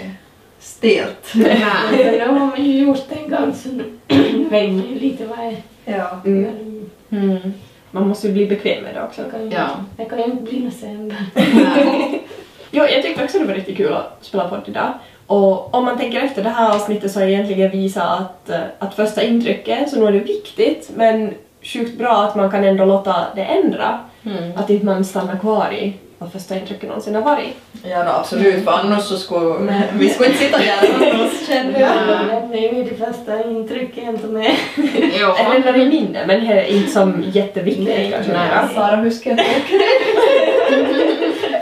[0.64, 1.32] stelt.
[1.36, 1.58] Nej.
[1.92, 3.84] Men nu har man ju gjort det en gång så nu
[4.50, 5.56] vet man ju lite vad är.
[5.86, 6.22] Ja.
[6.26, 6.90] Mm.
[7.10, 7.54] Mm.
[7.92, 9.22] Man måste ju bli bekväm med det också.
[9.24, 9.68] Det kan ju, Ja.
[9.98, 11.16] det kan ju inte bli något sämre.
[11.36, 12.24] Nej.
[12.72, 14.94] Jo, jag tyckte också det var riktigt kul att spela podd idag.
[15.28, 18.60] Och om man tänker efter det här avsnittet så har jag egentligen visat att, eh,
[18.80, 22.86] att första intrycket, så nu är det viktigt, men sjukt bra att man kan ändå
[22.86, 24.00] låta det ändra.
[24.26, 24.52] Mm.
[24.58, 25.94] Att inte man stannar kvar i
[26.24, 27.56] vad första intrycket någonsin har varit.
[27.84, 29.82] Ja, no, absolut, för annars så skulle Nej.
[29.94, 31.90] vi skulle inte sitta här med oss känner jag.
[31.90, 32.48] Ja.
[32.52, 34.52] Det är ju det första intrycket inte med.
[34.76, 38.34] Eller när är minne, men det är inte som jätteviktigt Nej, kanske.
[38.34, 38.48] nej.
[38.48, 38.70] mera.
[38.70, 39.62] Sara, hur ska jag tänka?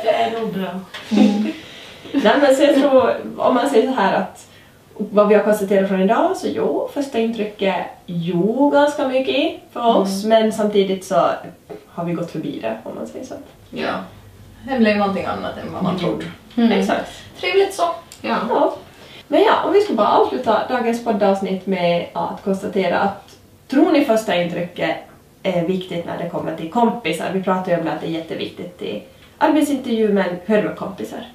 [0.03, 0.70] Det är nog bra.
[2.12, 4.47] Nej men så jag tror, om man säger så här att
[4.97, 10.26] vad vi har konstaterat från idag så jo, första intrycket jo ganska mycket för oss
[10.26, 11.30] men samtidigt så
[11.88, 13.34] har vi gått förbi det om man säger så.
[13.70, 13.93] Ja.
[14.64, 16.26] Det blev någonting annat än vad man trodde.
[16.57, 16.72] Mm.
[16.72, 17.12] Exakt.
[17.39, 17.84] Trevligt så.
[18.22, 18.38] Ja.
[18.49, 18.76] Ja.
[19.28, 23.38] Men ja, om vi ska bara avsluta dagens poddavsnitt med att konstatera att
[23.68, 24.95] tror ni första intrycket
[25.43, 27.30] är viktigt när det kommer till kompisar?
[27.34, 29.03] Vi pratar ju om att det är jätteviktigt i
[29.38, 31.26] arbetsintervju men hur är det med kompisar?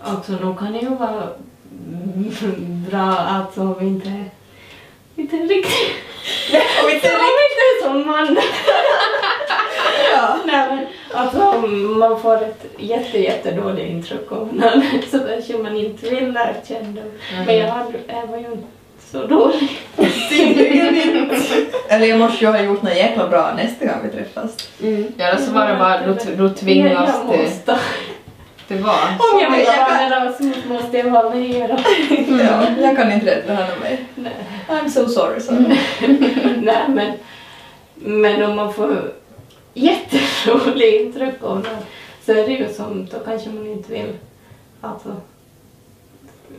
[0.00, 1.28] Också nu kan det ju vara
[2.90, 4.24] bra att om vi inte
[5.16, 5.94] inte riktigt
[6.82, 8.38] om vi inte är som man.
[10.14, 10.38] Ja.
[10.46, 13.18] Nej men alltså om man får ett jätte
[13.50, 13.78] av någon
[15.10, 17.10] så kanske man inte vill lära känna dem.
[17.46, 18.64] Men jag, hade, jag var ju inte
[19.10, 19.78] så dålig.
[21.88, 24.68] Eller jag måste ju ha gjort något jäkla bra nästa gång vi träffas.
[24.82, 25.12] Mm.
[25.16, 26.06] Ja, så var det bara
[26.36, 26.92] du, tvingas
[27.26, 27.78] jag till, måste.
[28.68, 28.94] till vad?
[29.34, 31.76] Om jag vill Jag ha kan- en Rasmus måste jag vara med då.
[32.44, 34.04] Ja, jag kan inte rädda honom mig.
[34.14, 34.32] Nej.
[34.68, 35.40] I'm so sorry.
[35.40, 35.56] Sara.
[36.62, 37.12] Nej men,
[37.94, 39.12] men om man får
[41.42, 41.66] av någon
[42.26, 44.12] så är det ju som, då kanske man inte vill,
[44.80, 45.08] alltså,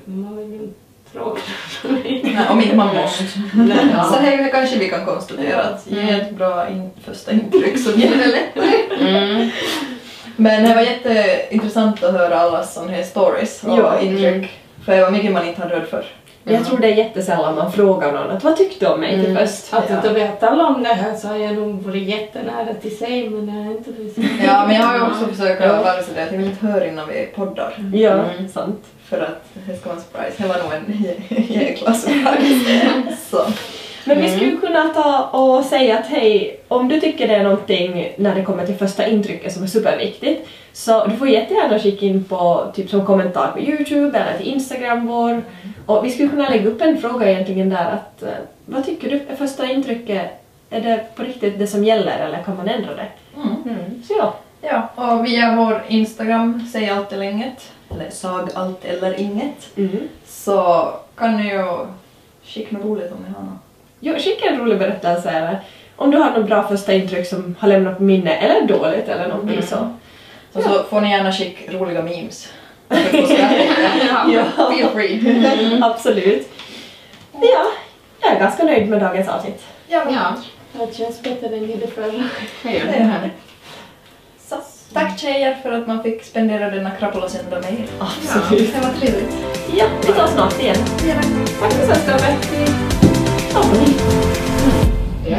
[0.05, 0.79] man vill ju inte
[1.11, 1.41] tråka
[1.83, 3.23] Nej, om inte man måste.
[3.53, 4.03] Nej, Ja.
[4.03, 8.09] Så här kanske vi kan konstatera att ge ett bra in, första intryck så blir
[8.17, 9.07] det lättare.
[9.09, 9.49] Mm.
[10.35, 13.99] Men det var jätteintressant att höra allas sån här stories och Ja.
[13.99, 14.51] intryck.
[14.85, 15.89] För det var mycket man inte hade hört
[16.45, 16.51] för.
[16.53, 19.29] Jag tror det är jättesällan man frågar någon att vad tyckte du om mig till
[19.31, 19.47] Mm.
[19.47, 19.73] först?
[19.73, 19.99] Alltså Ja.
[20.03, 23.55] då vet alla om det här så har jag nog varit jättenära till sig men
[23.57, 24.17] jag har inte precis.
[24.45, 25.81] Ja, men jag har ju också försökt Ja.
[25.81, 27.73] vara sådär att jag vill inte höra innan vi poddar.
[27.93, 28.49] Ja, Mm.
[28.53, 28.79] sant.
[29.05, 30.43] För att det ska vara en surprise.
[30.43, 32.91] Det var nog en jä- jäkla surprise.
[33.31, 33.37] Så.
[34.07, 34.35] Men vi Mm.
[34.39, 38.43] skulle kunna ta och säga att hej, om du tycker det är någonting när det
[38.43, 42.89] kommer till första intrycket som är superviktigt, så du får jättegärna skicka in på typ
[42.89, 45.41] som kommentar på Youtube eller till Instagram vår.
[45.85, 48.29] Och vi skulle kunna lägga upp en fråga egentligen där att eh,
[48.65, 50.21] vad tycker du är första intrycket?
[50.69, 53.07] Är det på riktigt det som gäller eller kan man ändra det?
[53.35, 53.55] Mm.
[53.65, 54.03] Mm.
[54.07, 54.33] Så ja.
[54.61, 59.99] Ja, och via vår Instagram, säg allt eller inget, eller sag allt eller inget, Mm.
[60.25, 61.63] så kan ni ju
[62.43, 63.59] skicka något roligt om ni har något.
[63.99, 65.59] Jo, skicka en rolig berättelse eller
[65.95, 69.27] om du har något bra första intryck som har lämnat på minne eller dåligt eller
[69.27, 69.65] någonting Mm.
[69.67, 69.95] så.
[70.53, 72.49] Och så får ni gärna skicka roliga memes.
[74.33, 74.45] Ja.
[74.71, 75.79] Feel free.
[75.83, 76.49] Absolut.
[77.41, 77.65] Ja,
[78.21, 79.63] jag är ganska nöjd med dagens avsnitt.
[79.87, 82.23] Ja, Ja, Det känns bättre än det förra.
[82.63, 83.29] det.
[84.47, 84.55] Så,
[84.93, 87.85] tack tjejer för att man fick spendera denna krapulosända med er.
[87.99, 88.73] Absolut.
[88.75, 89.35] Det var trevligt.
[89.77, 90.75] Ja, vi tar snart igen.
[91.61, 92.84] Tack för sällskapet.
[93.55, 93.95] 造福利。
[94.65, 94.67] 嗯，
[95.23, 95.37] 别、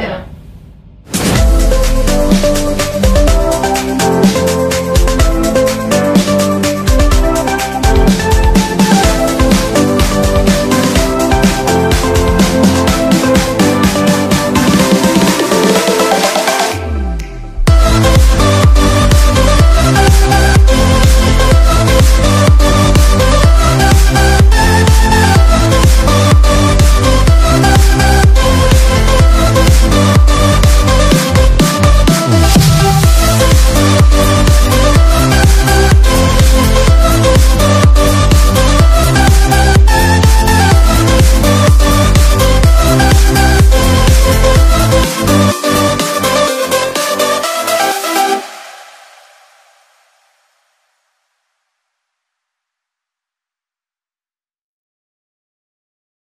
[34.19, 34.86] Oh, oh,